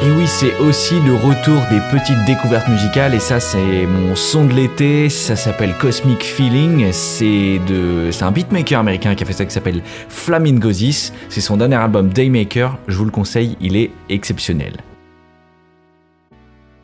Et 0.05 0.11
oui, 0.11 0.27
c'est 0.27 0.59
aussi 0.59 0.99
le 0.99 1.15
retour 1.15 1.63
des 1.71 1.79
petites 1.93 2.25
découvertes 2.27 2.67
musicales 2.67 3.15
et 3.15 3.21
ça 3.21 3.39
c'est 3.39 3.87
mon 3.87 4.17
son 4.17 4.47
de 4.47 4.53
l'été, 4.53 5.09
ça 5.09 5.37
s'appelle 5.37 5.75
Cosmic 5.79 6.25
Feeling, 6.25 6.91
c'est 6.91 7.61
de 7.69 8.11
c'est 8.11 8.25
un 8.25 8.33
beatmaker 8.33 8.81
américain 8.81 9.15
qui 9.15 9.23
a 9.23 9.27
fait 9.27 9.33
ça 9.33 9.45
qui 9.45 9.53
s'appelle 9.53 9.81
Flamingozis, 10.09 11.13
c'est 11.29 11.41
son 11.41 11.57
dernier 11.57 11.77
album 11.77 12.09
Daymaker, 12.09 12.79
je 12.89 12.97
vous 12.97 13.05
le 13.05 13.13
conseille, 13.13 13.57
il 13.61 13.77
est 13.77 13.93
exceptionnel. 14.09 14.73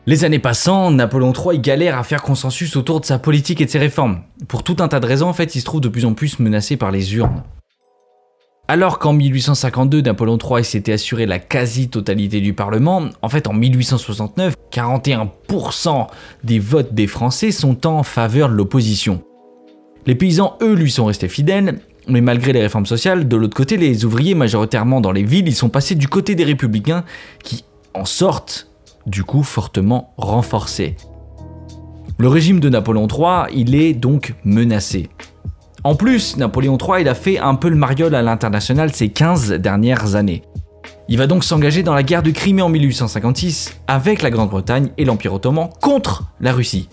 Les 0.07 0.23
années 0.23 0.39
passant, 0.39 0.89
Napoléon 0.89 1.33
III 1.33 1.59
galère 1.59 1.99
à 1.99 2.03
faire 2.03 2.21
consensus 2.21 2.77
autour 2.77 3.01
de 3.01 3.05
sa 3.05 3.19
politique 3.19 3.59
et 3.59 3.65
de 3.65 3.69
ses 3.69 3.79
réformes. 3.79 4.21
Pour 4.47 4.63
tout 4.63 4.77
un 4.79 4.87
tas 4.87 5.01
de 5.01 5.05
raisons, 5.05 5.27
en 5.27 5.33
fait, 5.33 5.55
il 5.55 5.59
se 5.59 5.65
trouve 5.65 5.81
de 5.81 5.89
plus 5.89 6.05
en 6.05 6.13
plus 6.13 6.39
menacé 6.39 6.77
par 6.77 6.89
les 6.89 7.15
urnes. 7.15 7.43
Alors 8.71 8.99
qu'en 8.99 9.13
1852, 9.13 10.01
Napoléon 10.01 10.37
III 10.37 10.63
s'était 10.63 10.91
assuré 10.91 11.25
la 11.25 11.39
quasi-totalité 11.39 12.39
du 12.39 12.53
Parlement, 12.53 13.09
en 13.23 13.27
fait 13.27 13.47
en 13.47 13.53
1869, 13.53 14.53
41% 14.71 16.05
des 16.43 16.59
votes 16.59 16.93
des 16.93 17.07
Français 17.07 17.49
sont 17.49 17.87
en 17.87 18.03
faveur 18.03 18.47
de 18.47 18.53
l'opposition. 18.53 19.23
Les 20.05 20.13
paysans, 20.13 20.55
eux, 20.61 20.75
lui 20.75 20.91
sont 20.91 21.05
restés 21.05 21.29
fidèles, 21.29 21.79
mais 22.07 22.21
malgré 22.21 22.53
les 22.53 22.61
réformes 22.61 22.85
sociales, 22.85 23.27
de 23.27 23.35
l'autre 23.35 23.57
côté, 23.57 23.75
les 23.75 24.05
ouvriers, 24.05 24.35
majoritairement 24.35 25.01
dans 25.01 25.13
les 25.13 25.23
villes, 25.23 25.47
ils 25.47 25.55
sont 25.55 25.69
passés 25.69 25.95
du 25.95 26.07
côté 26.07 26.35
des 26.35 26.43
républicains 26.43 27.05
qui 27.43 27.65
en 27.95 28.05
sortent, 28.05 28.69
du 29.07 29.23
coup, 29.23 29.41
fortement 29.41 30.13
renforcés. 30.17 30.95
Le 32.19 32.27
régime 32.27 32.59
de 32.59 32.69
Napoléon 32.69 33.07
III, 33.07 33.51
il 33.51 33.73
est 33.73 33.93
donc 33.93 34.35
menacé. 34.43 35.09
En 35.83 35.95
plus, 35.95 36.35
Napoléon 36.35 36.77
III, 36.77 37.01
il 37.01 37.07
a 37.07 37.15
fait 37.15 37.39
un 37.39 37.55
peu 37.55 37.69
le 37.69 37.75
mariole 37.75 38.13
à 38.13 38.21
l'international 38.21 38.93
ces 38.93 39.09
15 39.09 39.53
dernières 39.53 40.15
années. 40.15 40.43
Il 41.07 41.17
va 41.17 41.25
donc 41.25 41.43
s'engager 41.43 41.83
dans 41.83 41.93
la 41.93 42.03
guerre 42.03 42.21
de 42.21 42.31
Crimée 42.31 42.61
en 42.61 42.69
1856 42.69 43.79
avec 43.87 44.21
la 44.21 44.29
Grande-Bretagne 44.29 44.89
et 44.97 45.05
l'Empire 45.05 45.33
ottoman 45.33 45.69
contre 45.81 46.25
la 46.41 46.51
Russie. 46.51 46.89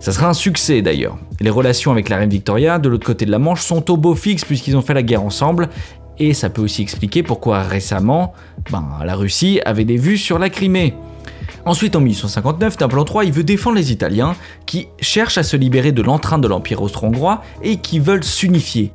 Ça 0.00 0.12
sera 0.12 0.28
un 0.28 0.34
succès 0.34 0.80
d'ailleurs. 0.80 1.18
Les 1.40 1.50
relations 1.50 1.92
avec 1.92 2.08
la 2.08 2.16
reine 2.16 2.30
Victoria 2.30 2.78
de 2.78 2.88
l'autre 2.88 3.06
côté 3.06 3.26
de 3.26 3.30
la 3.30 3.38
Manche 3.38 3.62
sont 3.62 3.90
au 3.90 3.96
beau 3.96 4.14
fixe 4.14 4.44
puisqu'ils 4.44 4.76
ont 4.76 4.82
fait 4.82 4.94
la 4.94 5.02
guerre 5.02 5.22
ensemble 5.22 5.68
et 6.18 6.34
ça 6.34 6.50
peut 6.50 6.62
aussi 6.62 6.82
expliquer 6.82 7.22
pourquoi 7.22 7.62
récemment, 7.62 8.32
ben, 8.70 8.84
la 9.04 9.14
Russie 9.14 9.60
avait 9.64 9.84
des 9.84 9.96
vues 9.96 10.18
sur 10.18 10.38
la 10.38 10.50
Crimée. 10.50 10.94
Ensuite, 11.64 11.96
en 11.96 12.00
1859, 12.00 12.80
Napoléon 12.80 13.04
III 13.04 13.28
il 13.28 13.32
veut 13.32 13.44
défendre 13.44 13.76
les 13.76 13.92
Italiens 13.92 14.34
qui 14.66 14.88
cherchent 15.00 15.38
à 15.38 15.42
se 15.42 15.56
libérer 15.56 15.92
de 15.92 16.02
l'entrain 16.02 16.38
de 16.38 16.48
l'Empire 16.48 16.82
austro-hongrois 16.82 17.42
et 17.62 17.76
qui 17.76 17.98
veulent 17.98 18.24
s'unifier. 18.24 18.92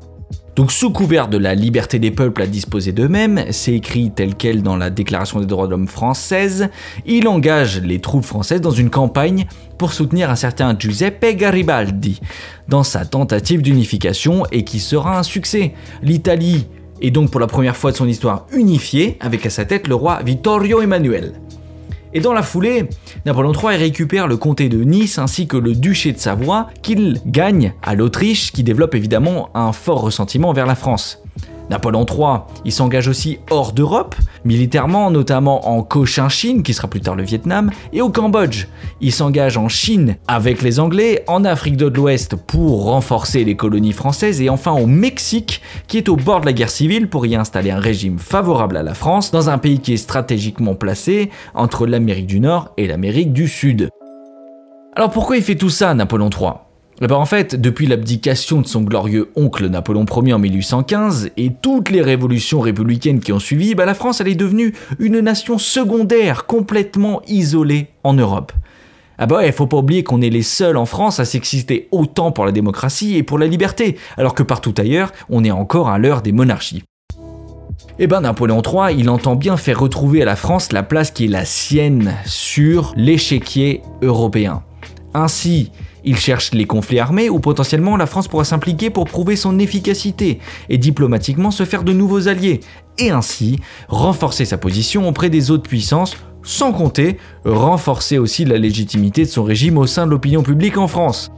Donc 0.56 0.72
sous 0.72 0.92
couvert 0.92 1.30
de 1.30 1.38
la 1.38 1.56
liberté 1.56 1.98
des 1.98 2.12
peuples 2.12 2.44
à 2.44 2.46
disposer 2.46 2.92
d'eux-mêmes, 2.92 3.46
c'est 3.50 3.74
écrit 3.74 4.12
tel 4.12 4.36
quel 4.36 4.62
dans 4.62 4.76
la 4.76 4.92
Déclaration 4.92 5.40
des 5.40 5.48
droits 5.48 5.66
de 5.66 5.72
l'homme 5.72 5.88
française, 5.88 6.70
il 7.08 7.28
engage 7.28 7.82
les 7.82 8.00
troupes 8.00 8.24
françaises 8.24 8.62
dans 8.62 8.72
une 8.72 8.92
campagne 8.92 9.48
pour 9.80 9.94
soutenir 9.94 10.30
un 10.30 10.36
certain 10.36 10.78
Giuseppe 10.78 11.36
Garibaldi 11.36 12.22
dans 12.68 12.84
sa 12.84 13.04
tentative 13.04 13.64
d'unification 13.64 14.44
et 14.52 14.64
qui 14.64 14.80
sera 14.80 15.18
un 15.18 15.24
succès. 15.24 15.74
L'Italie 16.04 16.68
est 17.02 17.12
donc 17.12 17.32
pour 17.32 17.40
la 17.40 17.48
première 17.48 17.76
fois 17.76 17.92
de 17.92 17.98
son 17.98 18.08
histoire 18.08 18.46
unifiée 18.54 19.18
avec 19.22 19.48
à 19.48 19.50
sa 19.50 19.66
tête 19.66 19.88
le 19.88 19.96
roi 19.96 20.22
Vittorio 20.24 20.82
Emanuele. 20.82 21.34
Et 22.16 22.20
dans 22.20 22.34
la 22.34 22.44
foulée, 22.44 22.86
Napoléon 23.26 23.54
III 23.54 23.78
récupère 23.78 24.28
le 24.28 24.38
comté 24.38 24.70
de 24.70 24.84
Nice 24.84 25.18
ainsi 25.18 25.48
que 25.48 25.58
le 25.58 25.74
duché 25.74 26.12
de 26.12 26.20
Savoie 26.20 26.68
qu'il 26.84 27.20
gagne 27.26 27.74
à 27.82 27.96
l'Autriche 27.96 28.52
qui 28.52 28.64
développe 28.64 28.94
évidemment 28.94 29.50
un 29.56 29.72
fort 29.72 30.02
ressentiment 30.02 30.54
vers 30.54 30.68
la 30.68 30.76
France. 30.76 31.23
Napoléon 31.70 32.06
III, 32.06 32.42
il 32.66 32.72
s'engage 32.72 33.08
aussi 33.08 33.40
hors 33.50 33.72
d'Europe, 33.72 34.16
militairement, 34.46 35.12
notamment 35.12 35.70
en 35.70 35.84
Cochinchine, 35.84 36.64
qui 36.64 36.74
sera 36.74 36.88
plus 36.88 37.02
tard 37.02 37.16
le 37.16 37.24
Vietnam, 37.24 37.72
et 37.92 38.02
au 38.02 38.10
Cambodge. 38.10 38.68
Il 39.02 39.12
s'engage 39.12 39.58
en 39.58 39.70
Chine 39.70 40.18
avec 40.28 40.62
les 40.62 40.80
Anglais, 40.80 41.24
en 41.28 41.46
Afrique 41.46 41.78
de 41.78 41.88
l'Ouest 41.88 42.36
pour 42.36 42.86
renforcer 42.86 43.44
les 43.44 43.56
colonies 43.56 43.94
françaises, 43.94 44.42
et 44.42 44.50
enfin 44.50 44.72
au 44.72 44.86
Mexique, 44.86 45.62
qui 45.88 45.98
est 45.98 46.10
au 46.10 46.16
bord 46.16 46.42
de 46.42 46.46
la 46.46 46.54
guerre 46.54 46.70
civile 46.70 47.10
pour 47.10 47.26
y 47.26 47.36
installer 47.36 47.72
un 47.72 47.80
régime 47.80 48.20
favorable 48.20 48.78
à 48.78 48.84
la 48.84 48.94
France, 48.94 49.32
dans 49.32 49.50
un 49.50 49.58
pays 49.58 49.80
qui 49.80 49.94
est 49.94 49.98
stratégiquement 49.98 50.76
placé 50.76 51.30
entre 51.54 51.88
l'Amérique 51.88 52.28
du 52.28 52.40
Nord 52.40 52.72
et 52.78 52.88
l'Amérique 52.88 53.34
du 53.34 53.48
Sud. 53.48 53.90
Alors 54.96 55.10
pourquoi 55.10 55.38
il 55.38 55.44
fait 55.44 55.56
tout 55.56 55.70
ça, 55.70 55.94
Napoléon 55.94 56.30
III 56.30 56.63
eh 57.02 57.08
ben, 57.08 57.16
en 57.16 57.26
fait, 57.26 57.60
depuis 57.60 57.88
l'abdication 57.88 58.62
de 58.62 58.68
son 58.68 58.82
glorieux 58.82 59.32
oncle 59.36 59.68
Napoléon 59.68 60.06
Ier 60.06 60.34
en 60.34 60.40
1815 60.40 61.32
et 61.38 61.52
toutes 61.62 61.90
les 61.90 62.02
révolutions 62.02 62.60
républicaines 62.60 63.20
qui 63.20 63.34
ont 63.34 63.40
suivi, 63.40 63.74
ben, 63.74 63.86
la 63.86 63.96
France 63.96 64.22
est 64.22 64.36
devenue 64.36 64.74
une 65.00 65.20
nation 65.20 65.58
secondaire, 65.58 66.46
complètement 66.46 67.22
isolée 67.28 67.88
en 68.04 68.14
Europe. 68.14 68.52
Ah 69.18 69.28
bah 69.28 69.38
ouais, 69.38 69.52
faut 69.52 69.68
pas 69.68 69.78
oublier 69.78 70.04
qu'on 70.04 70.22
est 70.22 70.30
les 70.30 70.42
seuls 70.42 70.78
en 70.78 70.86
France 70.86 71.20
à 71.20 71.26
s'exister 71.26 71.88
autant 71.92 72.32
pour 72.32 72.46
la 72.46 72.52
démocratie 72.52 73.16
et 73.16 73.24
pour 73.24 73.38
la 73.38 73.48
liberté, 73.48 73.98
alors 74.18 74.34
que 74.34 74.44
partout 74.44 74.74
ailleurs, 74.78 75.12
on 75.30 75.44
est 75.44 75.52
encore 75.52 75.90
à 75.90 76.00
l'heure 76.00 76.22
des 76.22 76.32
monarchies. 76.32 76.84
Eh 78.00 78.08
ben 78.08 78.22
Napoléon 78.22 78.62
III, 78.62 78.96
il 78.98 79.10
entend 79.10 79.36
bien 79.36 79.56
faire 79.56 79.80
retrouver 79.80 80.24
à 80.24 80.26
la 80.26 80.36
France 80.36 80.72
la 80.72 80.82
place 80.82 81.12
qui 81.12 81.26
est 81.26 81.28
la 81.28 81.46
sienne 81.46 82.16
sur 82.26 82.92
l'échiquier 82.96 83.82
européen. 84.02 84.64
Ainsi, 85.14 85.72
il 86.04 86.18
cherche 86.18 86.52
les 86.54 86.66
conflits 86.66 87.00
armés 87.00 87.30
où 87.30 87.40
potentiellement 87.40 87.98
la 87.98 88.06
France 88.06 88.28
pourra 88.28 88.44
s'impliquer 88.44 88.90
pour 88.90 89.06
prouver 89.06 89.36
son 89.36 89.60
efficacité 89.60 90.40
et 90.70 90.78
diplomatiquement 90.78 91.52
se 91.52 91.66
faire 91.66 91.84
de 91.84 91.94
nouveaux 91.94 92.28
alliés, 92.28 92.60
et 92.98 93.10
ainsi 93.10 93.60
renforcer 93.88 94.46
sa 94.46 94.58
position 94.58 95.08
auprès 95.08 95.30
des 95.30 95.52
autres 95.52 95.70
puissances, 95.70 96.16
sans 96.44 96.74
compter 96.74 97.18
renforcer 97.46 98.18
aussi 98.18 98.46
la 98.46 98.58
légitimité 98.58 99.24
de 99.24 99.30
son 99.30 99.44
régime 99.44 99.78
au 99.78 99.88
sein 99.88 100.06
de 100.06 100.12
l'opinion 100.12 100.44
publique 100.44 100.78
en 100.78 100.88
France. 100.88 101.32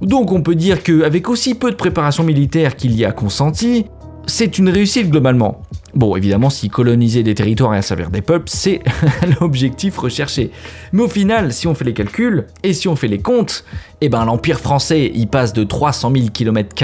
Donc 0.00 0.32
on 0.32 0.42
peut 0.42 0.56
dire 0.56 0.82
qu'avec 0.82 1.28
aussi 1.28 1.54
peu 1.54 1.70
de 1.70 1.76
préparation 1.76 2.24
militaire 2.24 2.74
qu'il 2.74 2.94
y 2.94 3.04
a 3.04 3.12
consenti, 3.12 3.86
c'est 4.26 4.58
une 4.58 4.68
réussite 4.68 5.10
globalement. 5.10 5.62
Bon, 5.94 6.16
évidemment, 6.16 6.48
si 6.48 6.70
coloniser 6.70 7.22
des 7.22 7.34
territoires 7.34 7.74
et 7.74 7.82
servir 7.82 8.10
des 8.10 8.22
peuples, 8.22 8.48
c'est 8.48 8.80
l'objectif 9.40 9.98
recherché. 9.98 10.50
Mais 10.92 11.02
au 11.02 11.08
final, 11.08 11.52
si 11.52 11.66
on 11.66 11.74
fait 11.74 11.84
les 11.84 11.92
calculs 11.92 12.46
et 12.62 12.72
si 12.72 12.88
on 12.88 12.96
fait 12.96 13.08
les 13.08 13.18
comptes, 13.18 13.64
eh 14.00 14.08
ben 14.08 14.24
l'Empire 14.24 14.58
français 14.58 15.10
y 15.14 15.26
passe 15.26 15.52
de 15.52 15.64
300 15.64 16.12
000 16.14 16.28
km 16.32 16.74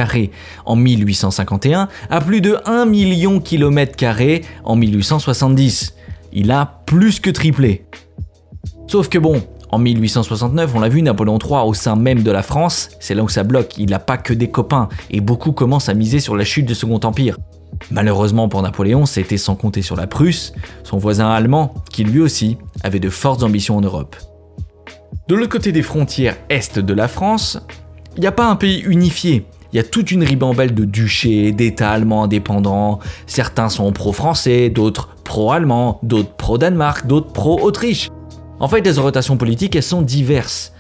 en 0.66 0.76
1851 0.76 1.88
à 2.10 2.20
plus 2.20 2.42
de 2.42 2.58
1 2.66 2.84
million 2.84 3.40
km 3.40 3.96
en 4.64 4.76
1870. 4.76 5.94
Il 6.34 6.50
a 6.50 6.82
plus 6.84 7.20
que 7.20 7.30
triplé. 7.30 7.86
Sauf 8.88 9.08
que 9.08 9.18
bon, 9.18 9.42
en 9.70 9.78
1869, 9.78 10.72
on 10.74 10.80
l'a 10.80 10.88
vu, 10.88 11.02
Napoléon 11.02 11.38
III 11.38 11.60
au 11.66 11.74
sein 11.74 11.96
même 11.96 12.22
de 12.22 12.30
la 12.30 12.42
France, 12.42 12.90
c'est 13.00 13.14
là 13.14 13.22
où 13.22 13.28
ça 13.28 13.44
bloque, 13.44 13.76
il 13.76 13.90
n'a 13.90 13.98
pas 13.98 14.16
que 14.16 14.32
des 14.32 14.48
copains, 14.48 14.88
et 15.10 15.20
beaucoup 15.20 15.52
commencent 15.52 15.88
à 15.88 15.94
miser 15.94 16.20
sur 16.20 16.36
la 16.36 16.44
chute 16.44 16.66
du 16.66 16.74
Second 16.74 17.00
Empire. 17.04 17.36
Malheureusement 17.90 18.48
pour 18.48 18.62
Napoléon, 18.62 19.06
c'était 19.06 19.36
sans 19.36 19.56
compter 19.56 19.82
sur 19.82 19.96
la 19.96 20.06
Prusse, 20.06 20.52
son 20.84 20.98
voisin 20.98 21.28
allemand, 21.28 21.74
qui 21.92 22.04
lui 22.04 22.20
aussi 22.20 22.56
avait 22.82 23.00
de 23.00 23.10
fortes 23.10 23.42
ambitions 23.42 23.76
en 23.76 23.80
Europe. 23.82 24.16
De 25.28 25.34
l'autre 25.34 25.50
côté 25.50 25.72
des 25.72 25.82
frontières 25.82 26.36
est 26.48 26.78
de 26.78 26.94
la 26.94 27.08
France, 27.08 27.58
il 28.16 28.20
n'y 28.20 28.26
a 28.26 28.32
pas 28.32 28.48
un 28.48 28.56
pays 28.56 28.80
unifié. 28.80 29.44
Il 29.72 29.76
y 29.76 29.78
a 29.78 29.84
toute 29.84 30.10
une 30.10 30.24
ribambelle 30.24 30.74
de 30.74 30.86
duchés, 30.86 31.52
d'États 31.52 31.90
allemands 31.90 32.24
indépendants. 32.24 33.00
Certains 33.26 33.68
sont 33.68 33.92
pro-français, 33.92 34.70
d'autres 34.70 35.10
pro-allemands, 35.24 36.00
d'autres 36.02 36.34
pro-Danemark, 36.36 37.06
d'autres 37.06 37.32
pro-Autriche. 37.32 38.08
En 38.60 38.68
fait, 38.68 38.80
les 38.80 38.98
orientations 38.98 39.36
politiques, 39.36 39.76
elles 39.76 39.82
sont 39.82 40.02
diverses. 40.02 40.72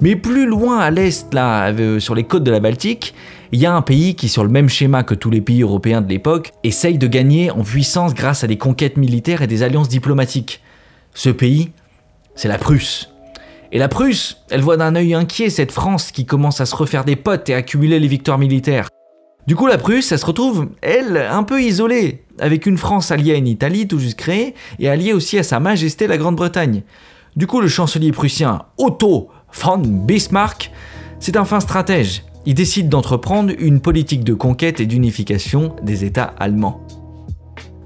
Mais 0.00 0.16
plus 0.16 0.46
loin 0.46 0.78
à 0.78 0.90
l'est, 0.90 1.32
là, 1.32 1.70
euh, 1.70 2.00
sur 2.00 2.14
les 2.14 2.24
côtes 2.24 2.44
de 2.44 2.50
la 2.50 2.60
Baltique, 2.60 3.14
il 3.52 3.60
y 3.60 3.66
a 3.66 3.72
un 3.72 3.82
pays 3.82 4.14
qui, 4.14 4.28
sur 4.28 4.42
le 4.42 4.50
même 4.50 4.68
schéma 4.68 5.04
que 5.04 5.14
tous 5.14 5.30
les 5.30 5.40
pays 5.40 5.62
européens 5.62 6.02
de 6.02 6.08
l'époque, 6.08 6.52
essaye 6.64 6.98
de 6.98 7.06
gagner 7.06 7.50
en 7.50 7.62
puissance 7.62 8.12
grâce 8.12 8.44
à 8.44 8.46
des 8.46 8.58
conquêtes 8.58 8.96
militaires 8.96 9.40
et 9.40 9.46
des 9.46 9.62
alliances 9.62 9.88
diplomatiques. 9.88 10.60
Ce 11.14 11.30
pays, 11.30 11.70
c'est 12.34 12.48
la 12.48 12.58
Prusse. 12.58 13.08
Et 13.72 13.78
la 13.78 13.88
Prusse, 13.88 14.38
elle 14.50 14.60
voit 14.60 14.76
d'un 14.76 14.94
œil 14.96 15.14
inquiet 15.14 15.48
cette 15.48 15.72
France 15.72 16.12
qui 16.12 16.26
commence 16.26 16.60
à 16.60 16.66
se 16.66 16.76
refaire 16.76 17.04
des 17.04 17.16
potes 17.16 17.48
et 17.48 17.54
accumuler 17.54 17.98
les 17.98 18.08
victoires 18.08 18.38
militaires. 18.38 18.88
Du 19.46 19.56
coup, 19.56 19.66
la 19.66 19.78
Prusse, 19.78 20.10
elle 20.12 20.18
se 20.18 20.26
retrouve, 20.26 20.68
elle, 20.82 21.16
un 21.16 21.42
peu 21.42 21.62
isolée, 21.62 22.24
avec 22.38 22.66
une 22.66 22.78
France 22.78 23.10
alliée 23.10 23.32
à 23.32 23.36
une 23.36 23.46
Italie 23.46 23.86
tout 23.86 23.98
juste 23.98 24.18
créée, 24.18 24.54
et 24.78 24.88
alliée 24.88 25.12
aussi 25.12 25.38
à 25.38 25.42
Sa 25.42 25.60
Majesté 25.60 26.06
la 26.06 26.18
Grande-Bretagne. 26.18 26.82
Du 27.36 27.46
coup, 27.46 27.60
le 27.60 27.68
chancelier 27.68 28.12
prussien 28.12 28.62
Otto 28.78 29.28
von 29.52 29.78
Bismarck, 29.78 30.72
c'est 31.20 31.36
un 31.36 31.44
fin 31.44 31.60
stratège 31.60 32.24
il 32.46 32.54
décide 32.54 32.88
d'entreprendre 32.88 33.52
une 33.58 33.80
politique 33.80 34.24
de 34.24 34.32
conquête 34.32 34.80
et 34.80 34.86
d'unification 34.86 35.74
des 35.82 36.04
États 36.04 36.32
allemands. 36.38 36.80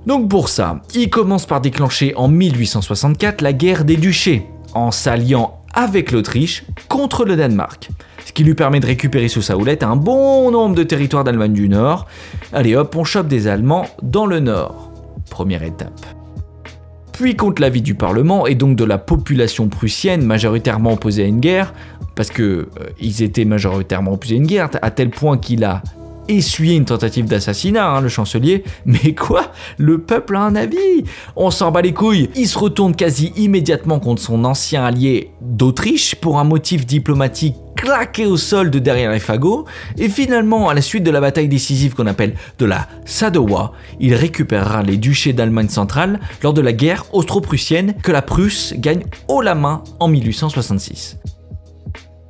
Donc 0.06 0.28
pour 0.28 0.48
ça, 0.48 0.82
il 0.94 1.08
commence 1.10 1.46
par 1.46 1.60
déclencher 1.60 2.14
en 2.14 2.28
1864 2.28 3.40
la 3.40 3.52
guerre 3.52 3.84
des 3.84 3.96
duchés, 3.96 4.46
en 4.74 4.90
s'alliant 4.90 5.59
avec 5.74 6.12
l'Autriche 6.12 6.64
contre 6.88 7.24
le 7.24 7.36
Danemark, 7.36 7.90
ce 8.24 8.32
qui 8.32 8.44
lui 8.44 8.54
permet 8.54 8.80
de 8.80 8.86
récupérer 8.86 9.28
sous 9.28 9.42
sa 9.42 9.56
houlette 9.56 9.82
un 9.82 9.96
bon 9.96 10.50
nombre 10.50 10.74
de 10.74 10.82
territoires 10.82 11.24
d'Allemagne 11.24 11.52
du 11.52 11.68
Nord. 11.68 12.06
Allez 12.52 12.76
hop, 12.76 12.94
on 12.96 13.04
chope 13.04 13.28
des 13.28 13.46
Allemands 13.46 13.86
dans 14.02 14.26
le 14.26 14.40
Nord. 14.40 14.90
Première 15.30 15.62
étape. 15.62 16.06
puis 17.12 17.36
contre 17.36 17.60
l'avis 17.60 17.82
du 17.82 17.94
Parlement 17.94 18.46
et 18.46 18.54
donc 18.54 18.76
de 18.76 18.84
la 18.84 18.98
population 18.98 19.68
prussienne 19.68 20.24
majoritairement 20.24 20.94
opposée 20.94 21.24
à 21.24 21.26
une 21.26 21.40
guerre, 21.40 21.74
parce 22.16 22.30
que 22.30 22.42
euh, 22.42 22.66
ils 23.00 23.22
étaient 23.22 23.44
majoritairement 23.44 24.12
opposés 24.12 24.34
à 24.34 24.38
une 24.38 24.46
guerre, 24.46 24.70
à 24.80 24.90
tel 24.90 25.10
point 25.10 25.38
qu'il 25.38 25.64
a 25.64 25.82
essuyé 26.28 26.76
une 26.76 26.84
tentative 26.84 27.26
d'assassinat, 27.26 27.88
hein, 27.88 28.00
le 28.00 28.08
chancelier. 28.08 28.64
Mais 28.84 29.14
quoi? 29.14 29.52
Le 29.78 29.98
peuple 29.98 30.36
a 30.36 30.40
un 30.40 30.56
avis 30.56 31.04
On 31.36 31.50
s'en 31.50 31.70
bat 31.70 31.82
les 31.82 31.92
couilles 31.92 32.30
Il 32.36 32.48
se 32.48 32.58
retourne 32.58 32.94
quasi 32.94 33.32
immédiatement 33.36 33.98
contre 33.98 34.22
son 34.22 34.44
ancien 34.44 34.84
allié 34.84 35.30
d'Autriche 35.40 36.14
pour 36.16 36.38
un 36.38 36.44
motif 36.44 36.86
diplomatique 36.86 37.56
claqué 37.80 38.26
au 38.26 38.36
sol 38.36 38.70
de 38.70 38.78
derrière 38.78 39.10
les 39.10 39.20
fagots, 39.20 39.64
et 39.96 40.10
finalement, 40.10 40.68
à 40.68 40.74
la 40.74 40.82
suite 40.82 41.02
de 41.02 41.10
la 41.10 41.20
bataille 41.20 41.48
décisive 41.48 41.94
qu'on 41.94 42.06
appelle 42.06 42.34
de 42.58 42.66
la 42.66 42.86
Sadowa, 43.06 43.72
il 43.98 44.14
récupérera 44.14 44.82
les 44.82 44.98
duchés 44.98 45.32
d'Allemagne 45.32 45.70
centrale 45.70 46.20
lors 46.42 46.52
de 46.52 46.60
la 46.60 46.72
guerre 46.72 47.06
austro-prussienne 47.12 47.94
que 48.02 48.12
la 48.12 48.20
Prusse 48.20 48.74
gagne 48.76 49.04
haut 49.28 49.40
la 49.40 49.54
main 49.54 49.82
en 49.98 50.08
1866. 50.08 51.16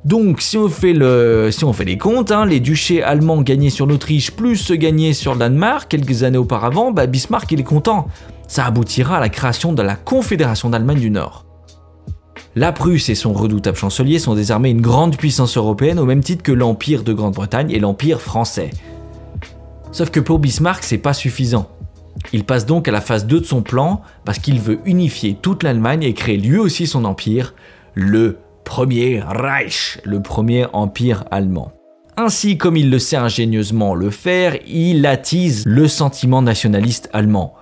Donc, 0.03 0.41
si 0.41 0.57
on 0.57 0.67
fait, 0.67 0.93
les 0.93 1.97
comptes, 1.97 2.31
hein, 2.31 2.45
les 2.45 2.59
duchés 2.59 3.03
allemands 3.03 3.41
gagnés 3.41 3.69
sur 3.69 3.85
l'Autriche 3.85 4.31
plus 4.31 4.57
ceux 4.57 4.75
gagnés 4.75 5.13
sur 5.13 5.33
le 5.33 5.39
Danemark 5.39 5.89
quelques 5.89 6.23
années 6.23 6.39
auparavant, 6.39 6.91
bah 6.91 7.05
Bismarck 7.05 7.51
il 7.51 7.59
est 7.59 7.63
content. 7.63 8.07
Ça 8.47 8.65
aboutira 8.65 9.17
à 9.17 9.19
la 9.19 9.29
création 9.29 9.73
de 9.73 9.81
la 9.83 9.95
Confédération 9.95 10.69
d'Allemagne 10.69 10.99
du 10.99 11.11
Nord. 11.11 11.45
La 12.55 12.71
Prusse 12.71 13.09
et 13.09 13.15
son 13.15 13.31
redoutable 13.31 13.77
chancelier 13.77 14.19
sont 14.19 14.33
désormais 14.33 14.71
une 14.71 14.81
grande 14.81 15.17
puissance 15.17 15.55
européenne 15.55 15.99
au 15.99 16.05
même 16.05 16.23
titre 16.23 16.43
que 16.43 16.51
l'Empire 16.51 17.03
de 17.03 17.13
Grande-Bretagne 17.13 17.71
et 17.71 17.79
l'Empire 17.79 18.19
français. 18.19 18.71
Sauf 19.91 20.09
que 20.09 20.19
pour 20.19 20.39
Bismarck, 20.39 20.83
c'est 20.83 20.97
pas 20.97 21.13
suffisant. 21.13 21.69
Il 22.33 22.43
passe 22.43 22.65
donc 22.65 22.87
à 22.87 22.91
la 22.91 23.01
phase 23.01 23.25
2 23.25 23.41
de 23.41 23.45
son 23.45 23.61
plan 23.61 24.01
parce 24.25 24.39
qu'il 24.39 24.59
veut 24.59 24.79
unifier 24.85 25.37
toute 25.39 25.63
l'Allemagne 25.63 26.03
et 26.03 26.13
créer 26.13 26.37
lui 26.37 26.57
aussi 26.57 26.87
son 26.87 27.05
empire, 27.05 27.53
le 27.93 28.37
Premier 28.71 29.21
Reich, 29.27 29.99
le 30.05 30.21
premier 30.21 30.65
empire 30.71 31.25
allemand. 31.29 31.73
Ainsi 32.15 32.57
comme 32.57 32.77
il 32.77 32.89
le 32.89 32.99
sait 32.99 33.17
ingénieusement 33.17 33.95
le 33.95 34.09
faire, 34.09 34.55
il 34.65 35.05
attise 35.05 35.65
le 35.65 35.89
sentiment 35.89 36.41
nationaliste 36.41 37.09
allemand. 37.11 37.53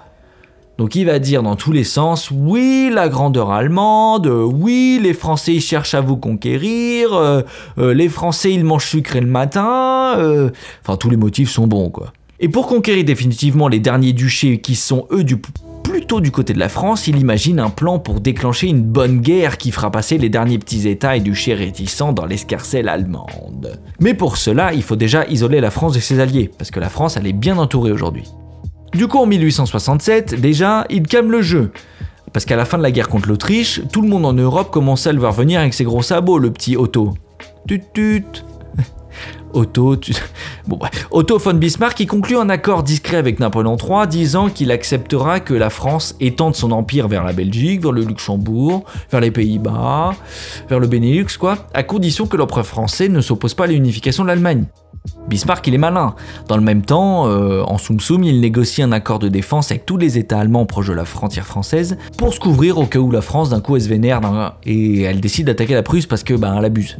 Donc 0.78 0.94
il 0.94 1.08
va 1.08 1.18
dire 1.18 1.42
dans 1.42 1.56
tous 1.56 1.72
les 1.72 1.84
sens, 1.84 2.30
oui, 2.30 2.92
la 2.94 3.10
grandeur 3.10 3.50
allemande, 3.50 4.28
oui, 4.28 5.00
les 5.02 5.16
Français 5.16 5.60
cherchent 5.60 5.96
à 5.96 6.02
vous 6.02 6.16
conquérir, 6.16 7.12
euh, 7.16 7.42
euh, 7.80 7.96
les 7.96 8.08
Français 8.08 8.54
ils 8.54 8.64
mangent 8.64 8.86
sucré 8.86 9.20
le 9.20 9.26
matin, 9.26 10.14
euh, 10.20 10.52
enfin 10.84 10.96
tous 10.96 11.10
les 11.10 11.18
motifs 11.18 11.50
sont 11.50 11.66
bons 11.66 11.90
quoi. 11.90 12.14
Et 12.40 12.50
pour 12.50 12.68
conquérir 12.68 13.04
définitivement 13.04 13.68
les 13.68 13.80
derniers 13.80 14.14
duchés 14.14 14.62
qui 14.62 14.76
sont 14.76 15.08
eux 15.12 15.24
du 15.24 15.38
plutôt 16.00 16.22
du 16.22 16.32
côté 16.32 16.54
de 16.54 16.60
la 16.60 16.70
France, 16.70 17.08
il 17.08 17.20
imagine 17.20 17.60
un 17.60 17.70
plan 17.70 18.00
pour 18.00 18.22
déclencher 18.22 18.68
une 18.68 18.84
bonne 18.84 19.20
guerre 19.20 19.58
qui 19.58 19.70
fera 19.70 19.92
passer 19.92 20.18
les 20.18 20.30
derniers 20.30 20.58
petits 20.58 20.88
états 20.88 21.18
et 21.18 21.20
duchés 21.20 21.54
réticents 21.54 22.14
dans 22.14 22.26
l'escarcelle 22.26 22.88
allemande. 22.88 23.82
Mais 24.00 24.14
pour 24.14 24.38
cela, 24.38 24.72
il 24.72 24.82
faut 24.82 24.96
déjà 24.96 25.28
isoler 25.28 25.60
la 25.60 25.72
France 25.72 25.92
de 25.92 26.00
ses 26.00 26.22
alliés, 26.22 26.50
parce 26.58 26.72
que 26.72 26.80
la 26.80 26.88
France 26.88 27.18
elle 27.18 27.28
est 27.28 27.34
bien 27.34 27.58
entourée 27.58 27.92
aujourd'hui. 27.92 28.24
Du 28.94 29.08
coup, 29.10 29.18
en 29.18 29.26
1867, 29.26 30.40
déjà, 30.40 30.86
il 30.90 31.04
calme 31.04 31.32
le 31.32 31.42
jeu. 31.42 31.74
Parce 32.32 32.46
qu'à 32.46 32.56
la 32.56 32.64
fin 32.64 32.78
de 32.78 32.84
la 32.84 32.92
guerre 32.92 33.10
contre 33.10 33.28
l'Autriche, 33.28 33.82
tout 33.92 34.02
le 34.02 34.08
monde 34.08 34.26
en 34.26 34.32
Europe 34.32 34.72
commençait 34.72 35.10
à 35.10 35.14
le 35.14 35.20
voir 35.20 35.34
venir 35.34 35.60
avec 35.60 35.74
ses 35.74 35.84
gros 35.84 36.02
sabots, 36.02 36.40
le 36.40 36.50
petit 36.50 36.78
Otto. 36.78 37.14
Tut 37.68 37.84
tut. 37.94 38.46
Otto, 39.54 39.96
bon, 40.68 40.80
Otto 41.12 41.38
von 41.38 41.56
Bismarck 41.56 41.96
qui 41.96 42.06
conclut 42.06 42.38
un 42.38 42.50
accord 42.50 42.84
discret 42.84 43.18
avec 43.18 43.40
Napoléon 43.40 43.78
III 43.78 44.08
disant 44.08 44.50
qu'il 44.50 44.72
acceptera 44.72 45.40
que 45.40 45.54
la 45.54 45.70
France 45.70 46.16
étende 46.20 46.56
son 46.56 46.72
empire 46.72 47.08
vers 47.08 47.24
la 47.24 47.34
Belgique, 47.34 47.82
vers 47.82 47.92
le 47.92 48.04
Luxembourg, 48.04 48.84
vers 49.12 49.22
les 49.22 49.32
Pays-Bas, 49.32 50.14
vers 50.70 50.80
le 50.80 50.88
Benelux, 50.88 51.38
quoi, 51.40 51.58
à 51.74 51.84
condition 51.84 52.28
que 52.28 52.38
l'empereur 52.38 52.66
français 52.66 53.10
ne 53.10 53.22
s'oppose 53.22 53.54
pas 53.54 53.64
à 53.64 53.68
l'unification 53.68 54.24
de 54.24 54.30
l'Allemagne. 54.30 54.66
Bismarck, 55.28 55.66
il 55.68 55.76
est 55.76 55.80
malin. 55.80 56.16
Dans 56.48 56.58
le 56.58 56.64
même 56.64 56.82
temps, 56.82 57.28
euh, 57.28 57.62
en 57.64 57.78
Soum 57.78 58.00
Soum, 58.00 58.24
il 58.24 58.42
négocie 58.42 58.82
un 58.82 58.92
accord 58.92 59.20
de 59.20 59.28
défense 59.28 59.72
avec 59.72 59.86
tous 59.86 59.98
les 59.98 60.18
États 60.18 60.40
allemands 60.40 60.66
proches 60.66 60.88
de 60.88 60.94
la 60.94 61.06
frontière 61.06 61.46
française 61.46 61.98
pour 62.18 62.34
se 62.34 62.40
couvrir 62.40 62.78
au 62.78 62.86
cas 62.86 63.00
où 63.00 63.12
la 63.12 63.22
France 63.22 63.50
d'un 63.50 63.62
coup 63.62 63.80
se 63.80 63.88
vénère 63.88 64.22
et 64.66 65.04
elle 65.04 65.22
décide 65.22 65.48
d'attaquer 65.48 65.76
la 65.76 65.84
Prusse 65.84 66.06
parce 66.06 66.24
que 66.24 66.34
ben 66.34 66.56
elle 66.58 66.66
abuse. 66.66 66.98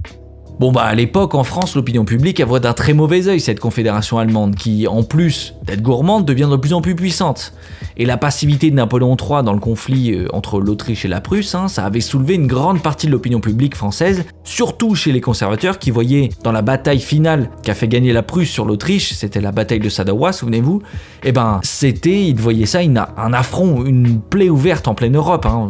Bon 0.60 0.74
bah 0.74 0.82
à 0.82 0.94
l'époque 0.94 1.36
en 1.36 1.46
France 1.46 1.76
l'opinion 1.76 2.04
publique 2.04 2.42
voit 2.42 2.60
d'un 2.60 2.74
très 2.74 2.92
mauvais 2.92 3.30
œil 3.30 3.40
cette 3.40 3.62
confédération 3.62 4.18
allemande 4.18 4.56
qui 4.56 4.88
en 4.88 5.04
plus 5.04 5.54
d'être 5.64 5.82
gourmande 5.82 6.26
devient 6.26 6.50
de 6.52 6.58
plus 6.58 6.74
en 6.74 6.82
plus 6.82 6.96
puissante. 6.96 7.54
Et 7.96 8.06
la 8.06 8.18
passivité 8.18 8.70
de 8.70 8.76
Napoléon 8.76 9.16
III 9.16 9.42
dans 9.42 9.54
le 9.54 9.62
conflit 9.62 10.12
euh, 10.12 10.28
entre 10.34 10.60
l'Autriche 10.60 11.06
et 11.06 11.08
la 11.08 11.22
Prusse, 11.22 11.56
hein, 11.56 11.70
ça 11.70 11.86
avait 11.86 12.02
soulevé 12.02 12.36
une 12.36 12.48
grande 12.48 12.82
partie 12.82 13.08
de 13.08 13.12
l'opinion 13.14 13.40
publique 13.40 13.74
française, 13.74 14.26
surtout 14.44 14.96
chez 14.96 15.14
les 15.14 15.22
conservateurs 15.22 15.80
qui 15.80 15.92
voyaient 15.92 16.28
dans 16.44 16.52
la 16.52 16.62
bataille 16.62 17.00
finale 17.00 17.50
qu'a 17.64 17.74
fait 17.74 17.88
gagner 17.88 18.12
la 18.12 18.24
Prusse 18.24 18.50
sur 18.50 18.66
l'Autriche, 18.66 19.14
c'était 19.14 19.40
la 19.40 19.54
bataille 19.54 19.80
de 19.80 19.90
Sadawa, 19.90 20.34
souvenez-vous, 20.34 20.82
et 21.24 21.30
eh 21.30 21.32
ben 21.32 21.62
c'était, 21.64 22.26
ils 22.26 22.40
voyaient 22.40 22.66
ça 22.66 22.80
un 22.80 23.34
affront, 23.34 23.86
une 23.86 24.20
plaie 24.20 24.50
ouverte 24.50 24.90
en 24.90 24.94
pleine 24.94 25.16
Europe. 25.16 25.46
Hein. 25.46 25.70